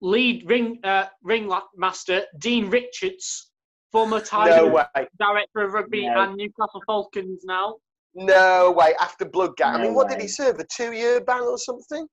[0.02, 3.47] lead ring uh, ring master Dean Richards
[3.92, 4.84] former Tiger no
[5.18, 6.20] director of rugby no.
[6.20, 7.76] and Newcastle Falcons now.
[8.14, 8.94] No way.
[9.00, 10.14] After Bloodgate, no I mean, what way.
[10.14, 10.58] did he serve?
[10.58, 12.06] A two-year ban or something?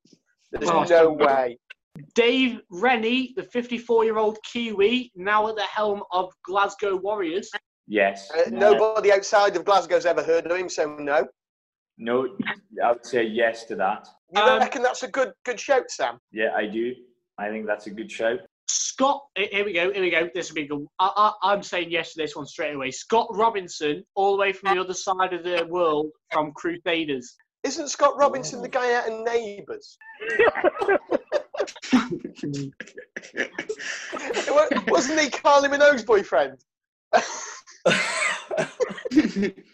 [0.52, 1.58] There's oh, no way.
[2.14, 7.50] Dave Rennie, the 54-year-old Kiwi, now at the helm of Glasgow Warriors.
[7.88, 8.30] Yes.
[8.32, 11.26] Uh, nobody outside of Glasgow's ever heard of him, so no.
[11.98, 12.28] No,
[12.84, 14.08] I would say yes to that.
[14.36, 16.20] You um, reckon that's a good good shout, Sam?
[16.32, 16.94] Yeah, I do.
[17.38, 18.40] I think that's a good shout.
[18.68, 20.30] Scott, here we go, here we go.
[20.34, 20.86] This will be good.
[21.00, 22.92] I, am saying yes to this one straight away.
[22.92, 27.36] Scott Robinson, all the way from the other side of the world, from Crusaders.
[27.64, 29.98] Isn't Scott Robinson the guy out in Neighbours?
[34.88, 36.58] Wasn't he Kylie Minogue's boyfriend?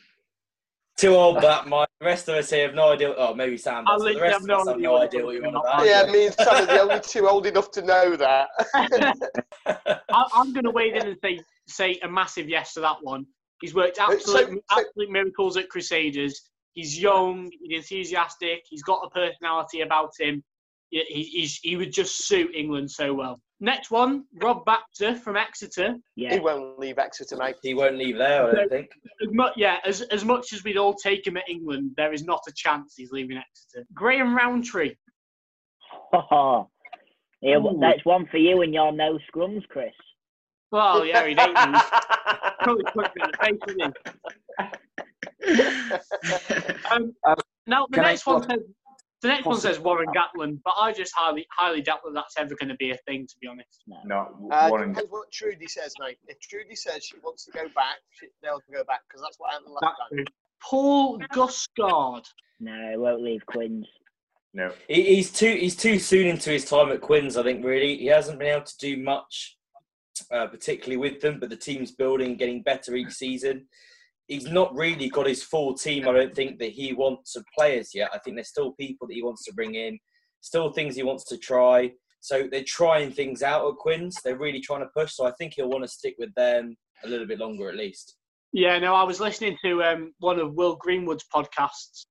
[1.02, 3.12] Too old that my the rest of us here have no idea.
[3.18, 4.04] Oh, maybe Sam does.
[4.04, 5.84] The rest of us have no idea what you're on about.
[5.84, 8.50] Yeah, me and Sam are the only two old enough to know that.
[9.66, 13.26] I, am going to wade in and say say a massive yes to that one.
[13.62, 16.40] He's worked absolute so, so, absolute miracles at Crusaders.
[16.74, 20.44] He's young, he's enthusiastic, he's got a personality about him.
[20.92, 23.42] He, he's, he would just suit England so well.
[23.64, 25.96] Next one, Rob Baxter from Exeter.
[26.16, 26.34] Yeah.
[26.34, 27.58] He won't leave Exeter, mate.
[27.62, 28.90] He won't leave there, I don't think.
[29.22, 32.24] As much, yeah, as, as much as we'd all take him at England, there is
[32.24, 33.86] not a chance he's leaving Exeter.
[33.94, 34.96] Graham Rowntree.
[36.12, 36.70] Oh,
[37.44, 39.94] yeah, that's one for you and your no scrums, Chris.
[40.72, 41.48] Well, yeah, he ain't
[42.64, 43.96] Probably put me in the face, didn't
[45.44, 45.54] he?
[46.92, 47.14] um,
[47.68, 48.62] now, the next one says
[49.22, 52.56] the next one says Warren Gatland, but I just highly highly doubt that that's ever
[52.56, 53.84] going to be a thing, to be honest.
[54.06, 54.90] No, uh, Warren.
[54.90, 56.18] Depends what Trudy says, mate.
[56.28, 59.52] If Trudy says she wants to go back, she, they'll go back because that's what
[59.54, 60.26] happened last time.
[60.62, 62.28] Paul Gustard.
[62.60, 63.88] No, he won't leave Quins.
[64.54, 67.38] No, he, he's too he's too soon into his time at Quins.
[67.38, 69.58] I think really he hasn't been able to do much,
[70.32, 71.40] uh, particularly with them.
[71.40, 73.68] But the team's building, getting better each season
[74.32, 76.08] he's not really got his full team.
[76.08, 78.12] I don't think that he wants of players yet.
[78.14, 80.00] I think there's still people that he wants to bring in,
[80.40, 81.92] still things he wants to try.
[82.22, 84.16] So they're trying things out at Quins.
[84.24, 85.16] They're really trying to push.
[85.16, 88.16] So I think he'll want to stick with them a little bit longer at least.
[88.54, 92.06] Yeah, no, I was listening to um, one of Will Greenwood's podcasts,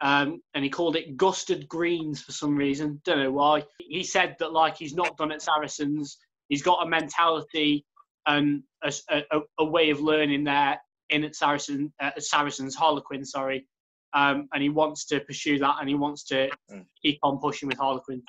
[0.00, 3.00] um, and he called it Gusted Greens for some reason.
[3.04, 3.64] Don't know why.
[3.80, 6.18] He said that like he's not done at Saracens.
[6.48, 7.84] He's got a mentality
[8.26, 10.78] and a, a, a way of learning there
[11.10, 13.66] in at Saracen, uh, Saracens, Harlequin, sorry,
[14.14, 16.84] um, and he wants to pursue that and he wants to mm.
[17.02, 18.22] keep on pushing with Harlequin.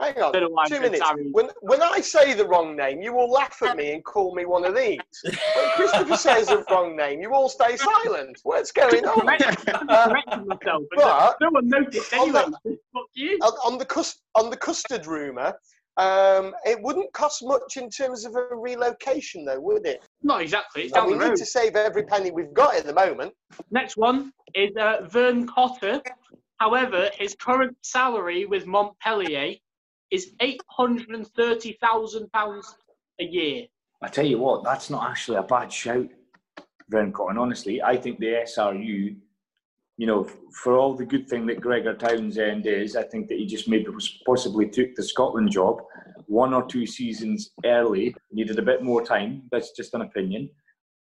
[0.00, 1.04] Hang on, Don't know why I two minutes.
[1.30, 4.46] When, when I say the wrong name, you all laugh at me and call me
[4.46, 4.98] one of these.
[5.24, 8.40] When Christopher says the wrong name, you all stay silent.
[8.42, 9.28] What's going on?
[9.28, 10.14] Uh,
[10.46, 12.32] myself, but, no one noticed on anyway.
[12.32, 13.38] that- Fuck you.
[13.42, 15.54] on on the cus- on the custard rumour,
[15.96, 20.02] um, it wouldn't cost much in terms of a relocation, though, would it?
[20.22, 20.84] Not exactly.
[20.84, 23.34] It's down we the need to save every penny we've got at the moment.
[23.70, 26.00] Next one is uh, Vern Cotter.
[26.58, 29.54] However, his current salary with Montpellier
[30.10, 32.74] is eight hundred and thirty thousand pounds
[33.20, 33.66] a year.
[34.02, 36.08] I tell you what, that's not actually a bad shout,
[36.88, 37.38] Vern Cotter.
[37.38, 39.16] Honestly, I think the SRU,
[39.98, 40.24] you know,
[40.62, 43.86] for all the good thing that Gregor Townsend is, I think that he just maybe
[44.26, 45.82] possibly took the Scotland job
[46.26, 49.42] one or two seasons early, needed a bit more time.
[49.50, 50.48] That's just an opinion.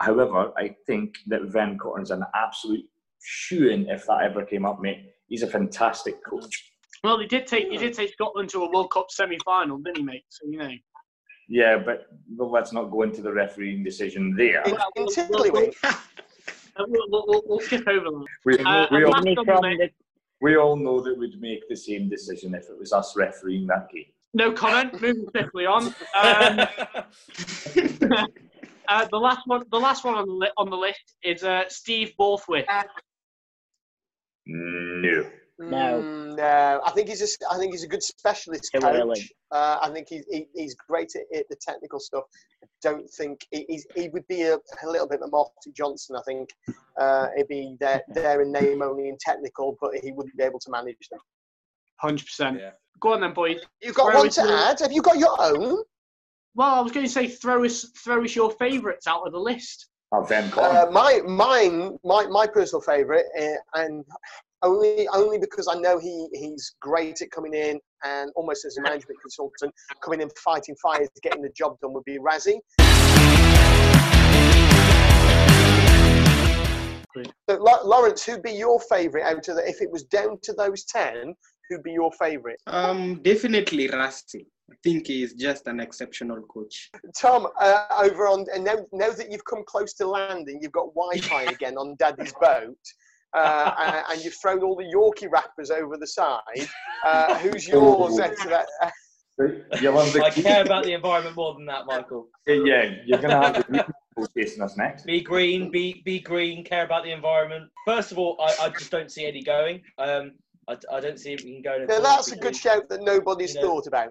[0.01, 2.85] However, I think that Vern Cotter's an absolute
[3.23, 5.05] shoo-in if that ever came up, mate.
[5.27, 6.71] He's a fantastic coach.
[7.03, 10.03] Well, he did take he did take Scotland to a World Cup semi-final, didn't he,
[10.03, 10.25] mate?
[10.29, 10.71] So you know.
[11.47, 14.61] Yeah, but well, let's not go into the refereeing decision there.
[14.63, 15.71] In, Well, in well, we'll,
[16.77, 18.25] we'll, we'll, we'll skip over that.
[18.45, 19.89] We, Uh, we, all, last Me on from the- the
[20.41, 23.89] we all know that we'd make the same decision if it was us refereeing that
[23.91, 24.05] game.
[24.33, 24.93] No comment.
[25.01, 25.93] Moving swiftly on.
[26.23, 26.59] Um,
[28.89, 31.63] uh, the last one, the last one on the, li- on the list is uh,
[31.69, 32.65] Steve Borthwick.
[34.47, 35.29] No.
[35.69, 36.01] No.
[36.01, 36.81] Mm, no.
[36.85, 38.95] I think he's a, s- I think he's a good specialist Too coach.
[38.95, 39.29] early.
[39.51, 42.23] Uh, I think he's he, he's great at, at the technical stuff.
[42.63, 46.15] I don't think he, he's, he would be a, a little bit of Marty Johnson.
[46.15, 46.49] I think
[46.99, 50.59] uh, he'd be there, there in name only in technical, but he wouldn't be able
[50.59, 51.19] to manage them.
[51.97, 52.59] Hundred percent.
[52.99, 53.55] Go on then, boy.
[53.81, 54.79] You've got Throw one to to- add.
[54.79, 55.83] Have you got your own?
[56.55, 59.39] Well, I was going to say throw us throw us your favourites out of the
[59.39, 59.87] list.
[60.13, 64.03] Oh, Van Uh, my mine, my, my personal favourite, uh, and
[64.63, 68.81] only only because I know he, he's great at coming in and almost as a
[68.81, 72.59] management consultant, coming in fighting fires, getting the job done would be Rassie.
[77.49, 80.85] So, Lawrence, who'd be your favourite out of the, if it was down to those
[80.85, 81.35] ten?
[81.69, 82.57] Who'd be your favourite?
[82.67, 84.47] Um, definitely Rusty.
[84.71, 86.89] I think he's just an exceptional coach.
[87.19, 90.93] Tom, uh, over on, and now, now that you've come close to landing, you've got
[90.95, 92.77] Wi-Fi again on Daddy's boat,
[93.33, 96.41] uh, and, and you've thrown all the Yorkie wrappers over the side.
[97.05, 98.67] Uh, who's yours out of that?
[99.81, 102.27] You'll have the- I care about the environment more than that, Michael.
[102.47, 105.05] yeah, you're going to have the green people chasing us next.
[105.05, 107.69] Be green, be be green, care about the environment.
[107.85, 109.81] First of all, I, I just don't see any going.
[109.97, 110.33] Um,
[110.67, 111.77] I, I don't see if we can go.
[111.77, 114.09] Now, at all that's a good because- shout that nobody's You know, thought about.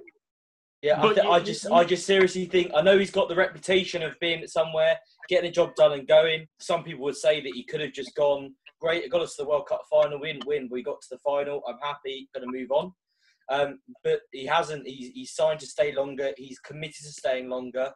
[0.82, 2.72] Yeah, I, th- you- I just, you- I just seriously think.
[2.74, 4.98] I know he's got the reputation of being somewhere,
[5.28, 6.46] getting a job done and going.
[6.58, 8.54] Some people would say that he could have just gone.
[8.80, 10.18] Great, it got us to the World Cup final.
[10.18, 10.68] Didn't win.
[10.70, 11.62] We got to the final.
[11.68, 12.28] I'm happy.
[12.34, 12.92] Going to move on.
[13.50, 14.86] Um, but he hasn't.
[14.86, 16.30] He's, he's signed to stay longer.
[16.36, 17.92] He's committed to staying longer.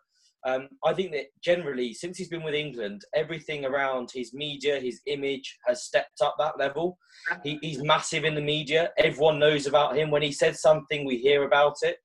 [0.46, 5.00] Um, I think that generally, since he's been with England, everything around his media, his
[5.06, 6.98] image has stepped up that level.
[7.42, 8.90] He, he's massive in the media.
[8.98, 10.10] Everyone knows about him.
[10.10, 11.96] When he says something, we hear about it.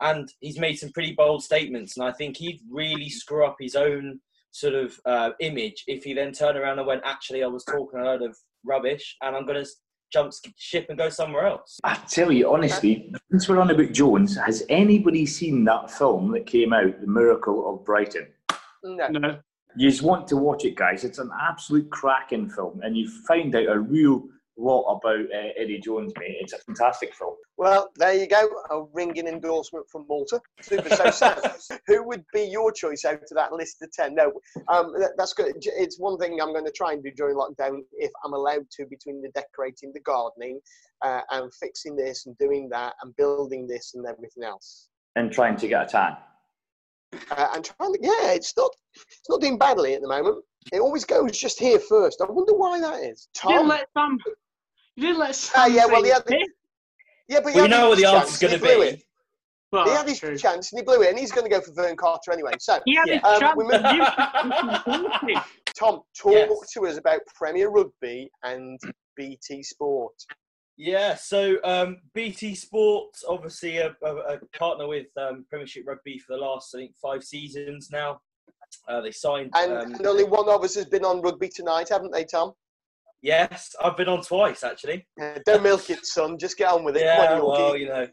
[0.00, 1.96] And he's made some pretty bold statements.
[1.96, 4.20] And I think he'd really screw up his own
[4.52, 8.00] sort of uh, image if he then turned around and went, actually, I was talking
[8.00, 9.70] a load of rubbish and I'm going to
[10.12, 11.78] jump ship and go somewhere else.
[11.84, 16.46] I tell you honestly, since we're on about Jones, has anybody seen that film that
[16.46, 18.26] came out, The Miracle of Brighton?
[18.82, 19.08] No.
[19.08, 19.38] No.
[19.76, 21.04] You just want to watch it, guys.
[21.04, 24.24] It's an absolute cracking film, and you find out a real
[24.56, 26.38] lot about uh, Eddie Jones, mate.
[26.40, 27.36] It's a fantastic film.
[27.60, 28.48] Well, there you go.
[28.70, 30.40] A ringing endorsement from Malta.
[30.62, 30.88] Super.
[30.96, 31.38] So, Sam,
[31.86, 34.14] who would be your choice out of that list of 10?
[34.14, 34.32] No,
[34.68, 35.52] um, that- that's good.
[35.60, 38.86] It's one thing I'm going to try and do during lockdown if I'm allowed to,
[38.86, 40.58] between the decorating, the gardening,
[41.04, 44.88] uh, and fixing this and doing that and building this and everything else.
[45.16, 46.16] And trying to get a tan.
[47.30, 50.42] Uh, and trying to, yeah, it's not, it's not doing badly at the moment.
[50.72, 52.22] It always goes just here first.
[52.22, 53.28] I wonder why that is.
[53.44, 54.16] You didn't let Sam.
[54.96, 55.32] You didn't let Ah,
[55.66, 55.74] Sam.
[55.74, 56.48] yeah, well, say he had the- it.
[57.30, 58.58] Yeah, but he Well, had you know what his the chance answer's and going he
[58.58, 58.96] to blew be.
[58.96, 59.02] it.
[59.72, 60.36] Well, he had his true.
[60.36, 62.50] chance and he blew it, and he's going to go for Vern Carter anyway.
[62.58, 63.56] So, He had his Um, chance.
[63.56, 65.42] move- you fucking forced him.
[65.78, 66.70] Tom, talk Yes.
[66.72, 68.80] to us about Premier Rugby and
[69.16, 70.12] BT Sport.
[70.76, 76.32] Yeah, so um, BT Sports, obviously a, a, a partner with um, Premiership Rugby for
[76.36, 78.20] the last, I think, five seasons now.
[78.88, 79.50] Uh, they signed.
[79.54, 82.54] And, um, and only one of us has been on Rugby tonight, haven't they, Tom?
[83.22, 85.06] Yes, I've been on twice actually.
[85.20, 86.38] Uh, don't milk it, son.
[86.38, 87.04] Just get on with it.
[87.04, 88.06] Yeah, on, well, you know.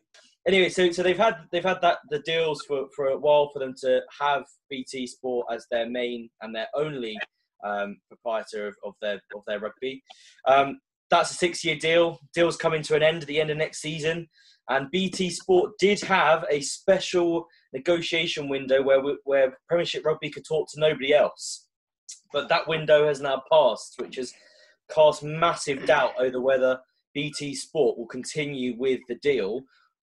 [0.48, 3.60] Anyway, so so they've had they've had that the deals for, for a while for
[3.60, 7.18] them to have BT Sport as their main and their only
[7.66, 10.02] um, proprietor of, of their of their rugby.
[10.48, 10.80] Um,
[11.10, 12.20] that's a six year deal.
[12.34, 14.28] Deal's coming to an end at the end of next season.
[14.70, 20.46] And BT Sport did have a special negotiation window where we, where Premiership Rugby could
[20.46, 21.68] talk to nobody else,
[22.34, 24.34] but that window has now passed, which has
[24.94, 26.80] cast massive doubt over whether
[27.14, 29.62] BT Sport will continue with the deal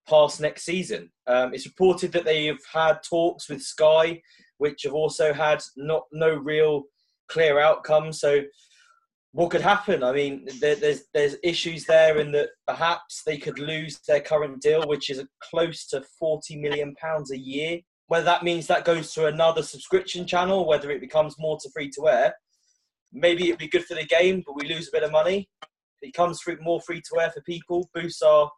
[0.09, 1.11] past next season.
[1.27, 4.21] Um, it's reported that they have had talks with Sky,
[4.59, 6.85] which have also had not no real
[7.29, 8.13] clear outcome.
[8.13, 8.43] So,
[9.33, 10.05] what could happen?
[10.05, 14.61] I mean, there, there's there's issues there in that perhaps they could lose their current
[14.61, 17.81] deal, which is close to forty million pounds a year.
[18.07, 21.91] Whether that means that goes to another subscription channel, whether it becomes more to free
[21.91, 22.35] to air,
[23.15, 25.49] maybe it'd be good for the game, but we lose a bit of money.
[26.03, 28.51] It comes through more free to air for people, boosts our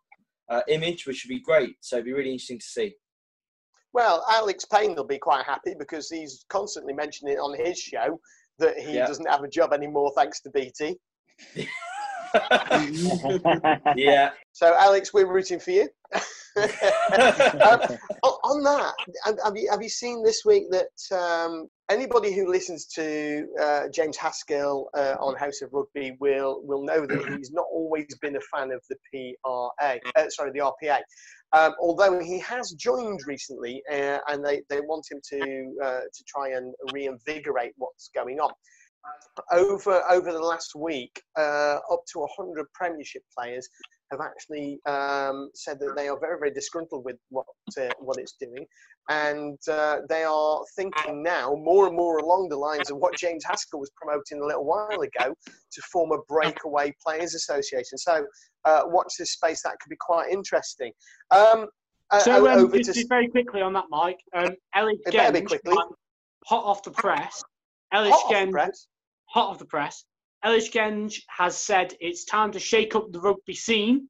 [0.50, 1.76] uh, image, which would be great.
[1.80, 2.94] So it'd be really interesting to see.
[3.92, 8.18] Well, Alex Payne will be quite happy because he's constantly mentioning it on his show
[8.58, 9.06] that he Yeah.
[9.06, 10.96] doesn't have a job anymore thanks to BT.
[13.96, 14.30] yeah.
[14.52, 15.88] So, Alex, we're rooting for you.
[16.14, 17.80] um,
[18.22, 22.48] on- on that, have- have you, have you seen this week that um, anybody who
[22.50, 27.50] listens to uh, James Haskell uh, on House of Rugby will will know that he's
[27.52, 30.98] not always been a fan of the PRA, uh, sorry, the RPA.
[31.52, 36.24] Um, although he has joined recently, uh, and they, they want him to uh, to
[36.26, 38.50] try and reinvigorate what's going on.
[39.52, 43.68] Over over the last week, uh, up to hundred Premiership players
[44.10, 47.46] have actually um, said that they are very very disgruntled with what
[47.78, 48.64] uh, what it's doing,
[49.10, 53.44] and uh, they are thinking now more and more along the lines of what James
[53.44, 55.34] Haskell was promoting a little while ago
[55.72, 57.98] to form a breakaway players association.
[57.98, 58.26] So
[58.64, 60.92] uh, watch this space; that could be quite interesting.
[61.30, 61.66] Um,
[62.10, 64.20] uh, So um, over just, to very quickly on that, Mike.
[64.34, 65.72] Um, Ellis It better be Genge, quickly.
[65.72, 65.90] um,
[66.46, 67.42] hot off the press.
[67.92, 68.32] Ellis hot
[69.34, 69.70] off the Genge, press.
[69.86, 70.04] hot off the press.
[70.44, 74.08] Ellis Genge has said it's time to shake up the rugby scene,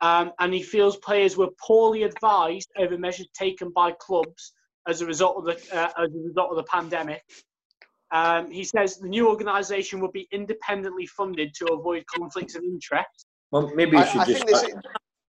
[0.00, 4.52] um, and he feels players were poorly advised over measures taken by clubs
[4.88, 7.22] as a result of the uh, as a result of the pandemic.
[8.12, 13.26] Um, he says the new organisation will be independently funded to avoid conflicts of interest.
[13.50, 14.86] Well, maybe you should I just think this start,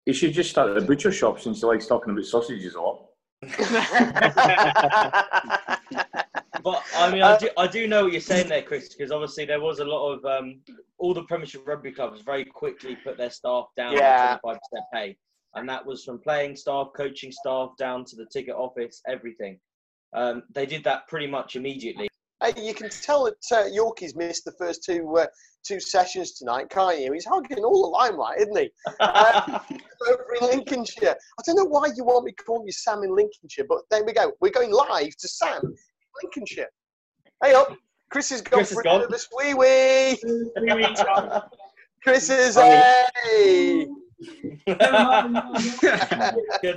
[0.06, 2.82] you should just start at the butcher shop since he likes talking about sausages a
[2.82, 3.06] lot.
[6.64, 9.46] But I mean, I do, I do know what you're saying there, Chris, because obviously
[9.46, 10.62] there was a lot of um,
[10.98, 14.38] all the Premiership rugby clubs very quickly put their staff down Yeah.
[14.44, 14.58] by 25%
[14.94, 15.18] pay,
[15.56, 19.60] and that was from playing staff, coaching staff, down to the ticket office, everything.
[20.14, 22.08] Um, they did that pretty much immediately.
[22.42, 25.26] Hey, you can tell that uh, Yorkie's missed the first two uh,
[25.66, 27.12] two sessions tonight, can't you?
[27.14, 28.70] He's hugging all the limelight, isn't he?
[29.00, 29.60] Uh,
[30.10, 31.16] over in Lincolnshire.
[31.40, 34.04] I don't know why you want me to call you Sam in Lincolnshire, but there
[34.04, 34.34] we go.
[34.42, 35.74] We're going live to Sam
[36.22, 36.70] Lincolnshire.
[37.44, 37.76] Hey up,
[38.10, 39.02] Chris is gone Chris has for gone.
[39.02, 39.08] a
[39.38, 40.16] wee wee.
[40.58, 41.42] Three weeks on.
[42.04, 43.88] Chris is hey.
[44.68, 44.84] Couldn't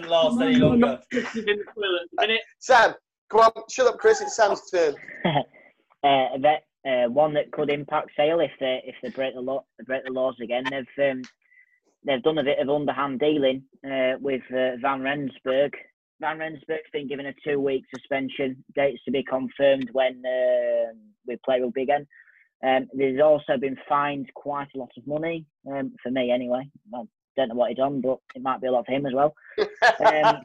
[0.08, 1.00] last any longer.
[1.12, 2.40] In the toilet at the minute.
[2.58, 2.94] Sam,
[3.30, 4.20] come on, shut up, Chris.
[4.20, 4.94] It's Sam's turn.
[5.26, 5.38] uh,
[6.02, 10.04] that uh, one that could impact sale if they if they break the law break
[10.04, 10.64] the laws again.
[10.70, 11.22] They've um,
[12.04, 15.72] they've done a bit of underhand dealing uh, with uh, Van Rensburg.
[16.20, 18.64] Van Rensburg's been given a two week suspension.
[18.74, 20.92] Dates to be confirmed when uh,
[21.26, 22.06] we play rugby again.
[22.66, 26.68] Um, there's also been fined quite a lot of money um, for me anyway.
[26.94, 27.02] I
[27.36, 29.34] don't know what he done, but it might be a lot for him as well.
[30.04, 30.42] Um,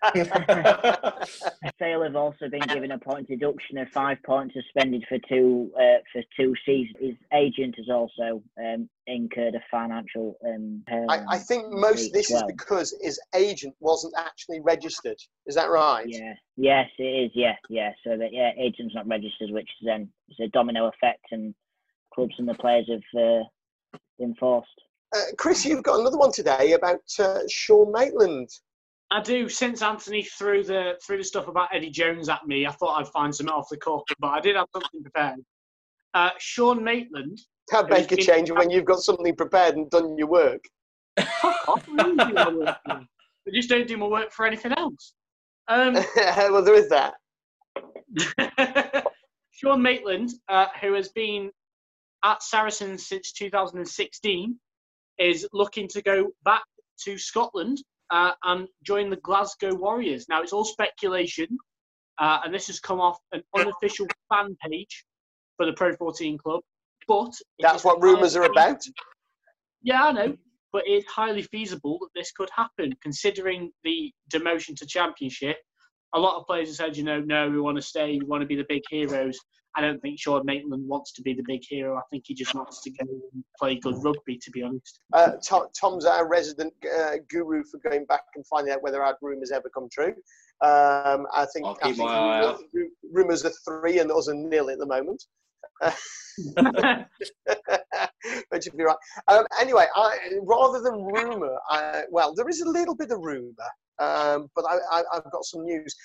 [1.78, 6.00] Sale have also been given a point deduction of five points suspended for two uh,
[6.12, 6.96] for two seasons.
[7.00, 10.38] His agent has also um, incurred a financial.
[10.46, 15.18] Um, I, I think most of this is because his agent wasn't actually registered.
[15.46, 16.06] Is that right?
[16.08, 16.34] Yeah.
[16.56, 17.32] Yes, it is.
[17.34, 17.92] Yeah, yeah.
[18.04, 21.54] So that yeah, agent's not registered, which is then it's a domino effect, and
[22.14, 23.44] clubs and the players have uh,
[24.20, 24.70] been forced.
[25.14, 28.49] Uh, Chris, you've got another one today about uh, Sean Maitland.
[29.12, 29.49] I do.
[29.49, 33.09] Since Anthony threw the threw the stuff about Eddie Jones at me, I thought I'd
[33.09, 35.39] find something off the cuff, but I did have something prepared.
[36.14, 37.39] Uh, Sean Maitland.
[37.70, 40.64] Can't make a change when you've got something prepared and done your work.
[41.18, 43.07] I really do my work for them.
[43.47, 45.14] I just don't do my work for anything else.
[45.68, 47.14] Um, well, there is that.
[49.51, 51.51] Sean Maitland, uh, who has been
[52.24, 54.59] at Saracens since 2016,
[55.22, 56.63] is looking to go back
[57.03, 60.26] to Scotland uh, and join the Glasgow Warriors.
[60.28, 61.47] Now, it's all speculation,
[62.19, 65.05] uh, and this has come off an unofficial fan page
[65.57, 66.61] for the Pro 14 club.
[67.07, 68.82] But That's what rumours are about.
[69.82, 70.38] Yeah, I know,
[70.72, 75.57] but it's highly feasible that this could happen, considering the demotion to Championship
[76.14, 78.41] a lot of players have said, you know, no, we want to stay, we want
[78.41, 79.39] to be the big heroes.
[79.76, 81.95] I don't think Sean Maitland wants to be the big hero.
[81.97, 84.99] I think he just wants to go and play good rugby, to be honest.
[85.14, 89.18] Uh, Tom, Tom's our resident uh, guru for going back and finding out whether our
[89.22, 90.14] rumours ever come true.
[90.62, 92.59] Um, I think, I'll I keep think my eye out.
[93.12, 95.24] rumours are three and us are nil at the moment.
[96.55, 97.07] but
[98.65, 98.95] you'd be right.
[99.27, 101.57] Um, anyway, I, rather than rumour,
[102.09, 103.53] well, there is a little bit of rumour,
[103.99, 105.95] um, but I, I've got some news.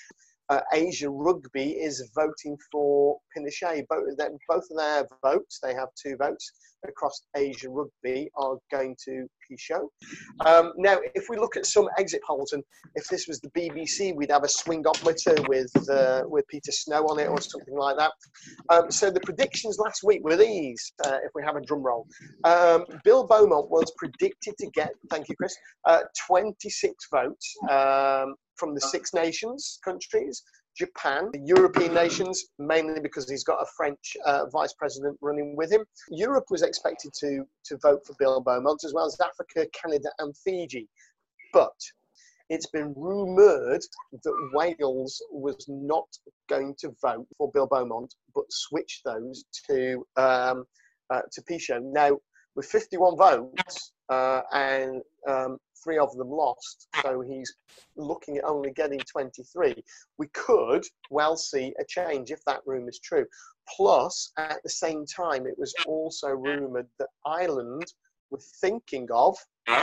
[0.49, 3.85] Uh, Asia Rugby is voting for Pinochet.
[3.89, 4.05] Both,
[4.47, 6.49] both of their votes, they have two votes
[6.87, 9.81] across Asia Rugby, are going to Pinchot.
[10.45, 12.63] Um, now, if we look at some exit polls, and
[12.95, 17.03] if this was the BBC, we'd have a swing swingometer with uh, with Peter Snow
[17.07, 18.11] on it or something like that.
[18.69, 20.93] Um, so the predictions last week were these.
[21.05, 22.07] Uh, if we have a drum roll,
[22.43, 25.55] um, Bill Beaumont was predicted to get, thank you, Chris,
[25.85, 30.43] uh, 26 votes um, from the Six Nations countries.
[30.77, 35.71] Japan, the European nations, mainly because he's got a French uh, vice president running with
[35.71, 35.83] him.
[36.09, 40.35] Europe was expected to, to vote for Bill Beaumont, as well as Africa, Canada, and
[40.37, 40.87] Fiji.
[41.51, 41.73] But
[42.49, 43.81] it's been rumoured
[44.23, 46.07] that Wales was not
[46.47, 50.65] going to vote for Bill Beaumont, but switch those to um,
[51.09, 51.81] uh, to Pinchot.
[51.83, 52.17] Now,
[52.55, 55.57] with 51 votes uh, and um,
[55.87, 57.55] three of them lost, so he's
[57.95, 59.73] looking at only getting 23.
[60.17, 63.25] We could well see a change if that rumour is true.
[63.73, 67.85] Plus, at the same time, it was also rumoured that Ireland
[68.31, 69.37] were thinking of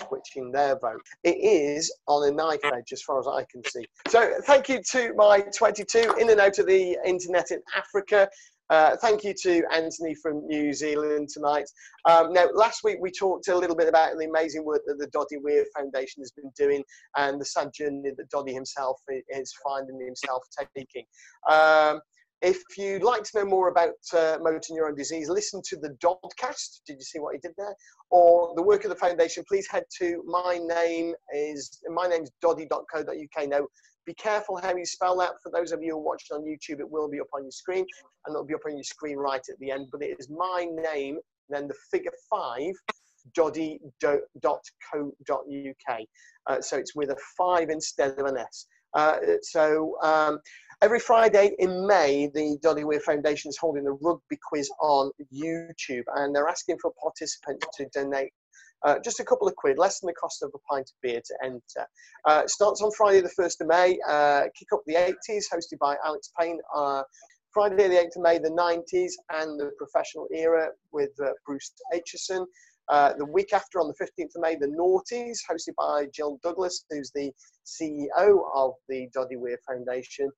[0.07, 1.01] switching their vote.
[1.23, 3.87] It is on a knife edge as far as I can see.
[4.09, 8.29] So thank you to my 22 in and out of the internet in Africa.
[8.71, 11.67] Uh, thank you to Anthony from New Zealand tonight.
[12.07, 15.09] Um, now, last week we talked a little bit about the amazing work that the
[15.09, 16.83] Doddie Weir Foundation has been doing
[17.17, 20.43] and the sad journey that Doddie himself is finding himself
[20.75, 21.05] taking.
[21.51, 22.01] Um,
[22.43, 26.81] if you'd like to know more about uh, motor neuron disease, listen to the Dodcast.
[26.87, 27.75] Did you see what he did there?
[28.11, 33.49] Or the work of the foundation, please head to my name is my name's doddie.co.uk.
[33.49, 33.67] Now,
[34.07, 35.33] be careful how you spell that.
[35.43, 37.51] For those of you who are watching on YouTube, it will be up on your
[37.51, 37.87] screen,
[38.27, 39.89] and it'll be up on your screen right at the end.
[39.91, 42.73] But it is my name, then the figure five,
[43.35, 44.23] doddie.co.uk.
[46.47, 48.67] Uh, so it's with a five instead of an S.
[48.95, 50.39] Uh, so um,
[50.83, 56.05] every Friday in May, the Doddie Weir Foundation is holding a rugby quiz on YouTube,
[56.17, 58.33] and they're asking for participants to donate
[58.85, 61.21] uh, just a couple of quid, less than the cost of a pint of beer
[61.25, 61.87] to enter.
[62.27, 65.79] Uh, it starts on Friday the 1st of May, uh, Kick Up the 80s, hosted
[65.81, 66.59] by Alex Payne.
[66.75, 67.03] Uh,
[67.53, 72.45] Friday the 8th of May, the 90s, and the Professional Era with uh, Bruce Aitchison.
[72.89, 76.85] Uh, the week after, on the 15th of May, the Naughties, hosted by Jill Douglas,
[76.91, 77.33] who's the
[77.65, 80.29] CEO of the Doddie Weir Foundation.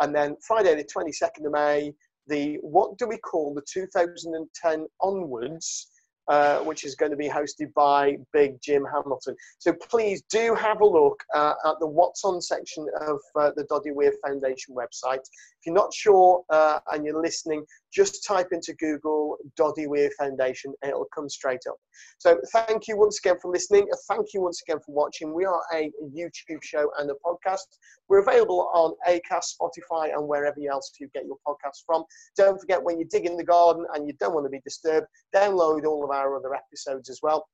[0.00, 1.92] And then Friday, the 22nd of May,
[2.26, 5.88] the what do we call the 2010 onwards,
[6.28, 9.34] uh, which is going to be hosted by Big Jim Hamilton.
[9.58, 13.64] So please do have a look uh, at the What's On section of uh, the
[13.64, 15.20] Doddie Weir Foundation website.
[15.62, 20.72] If you're not sure uh, and you're listening, just type into Google Doddie Weir Foundation
[20.82, 21.76] and it'll come straight up.
[22.18, 23.86] So thank you once again for listening.
[24.08, 25.34] Thank you once again for watching.
[25.34, 27.66] We are a YouTube show and a podcast.
[28.08, 32.04] We're available on Acast, Spotify, and wherever else you get your podcasts from.
[32.36, 35.06] Don't forget when you dig in the garden and you don't want to be disturbed,
[35.34, 37.46] download all of our other episodes as well.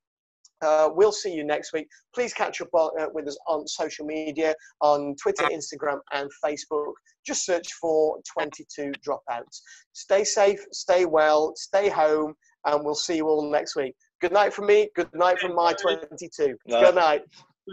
[0.61, 1.87] Uh, we'll see you next week.
[2.13, 6.93] Please catch up on, uh, with us on social media on Twitter, Instagram, and Facebook.
[7.25, 9.61] Just search for 22 Dropouts.
[9.93, 12.33] Stay safe, stay well, stay home,
[12.65, 13.95] and we'll see you all next week.
[14.21, 14.89] Good night from me.
[14.95, 16.57] Good night from my 22.
[16.67, 16.67] Night.
[16.67, 17.21] Good night.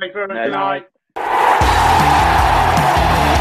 [0.00, 0.52] Thank you very much.
[0.52, 0.84] Night.
[1.16, 3.32] Good night.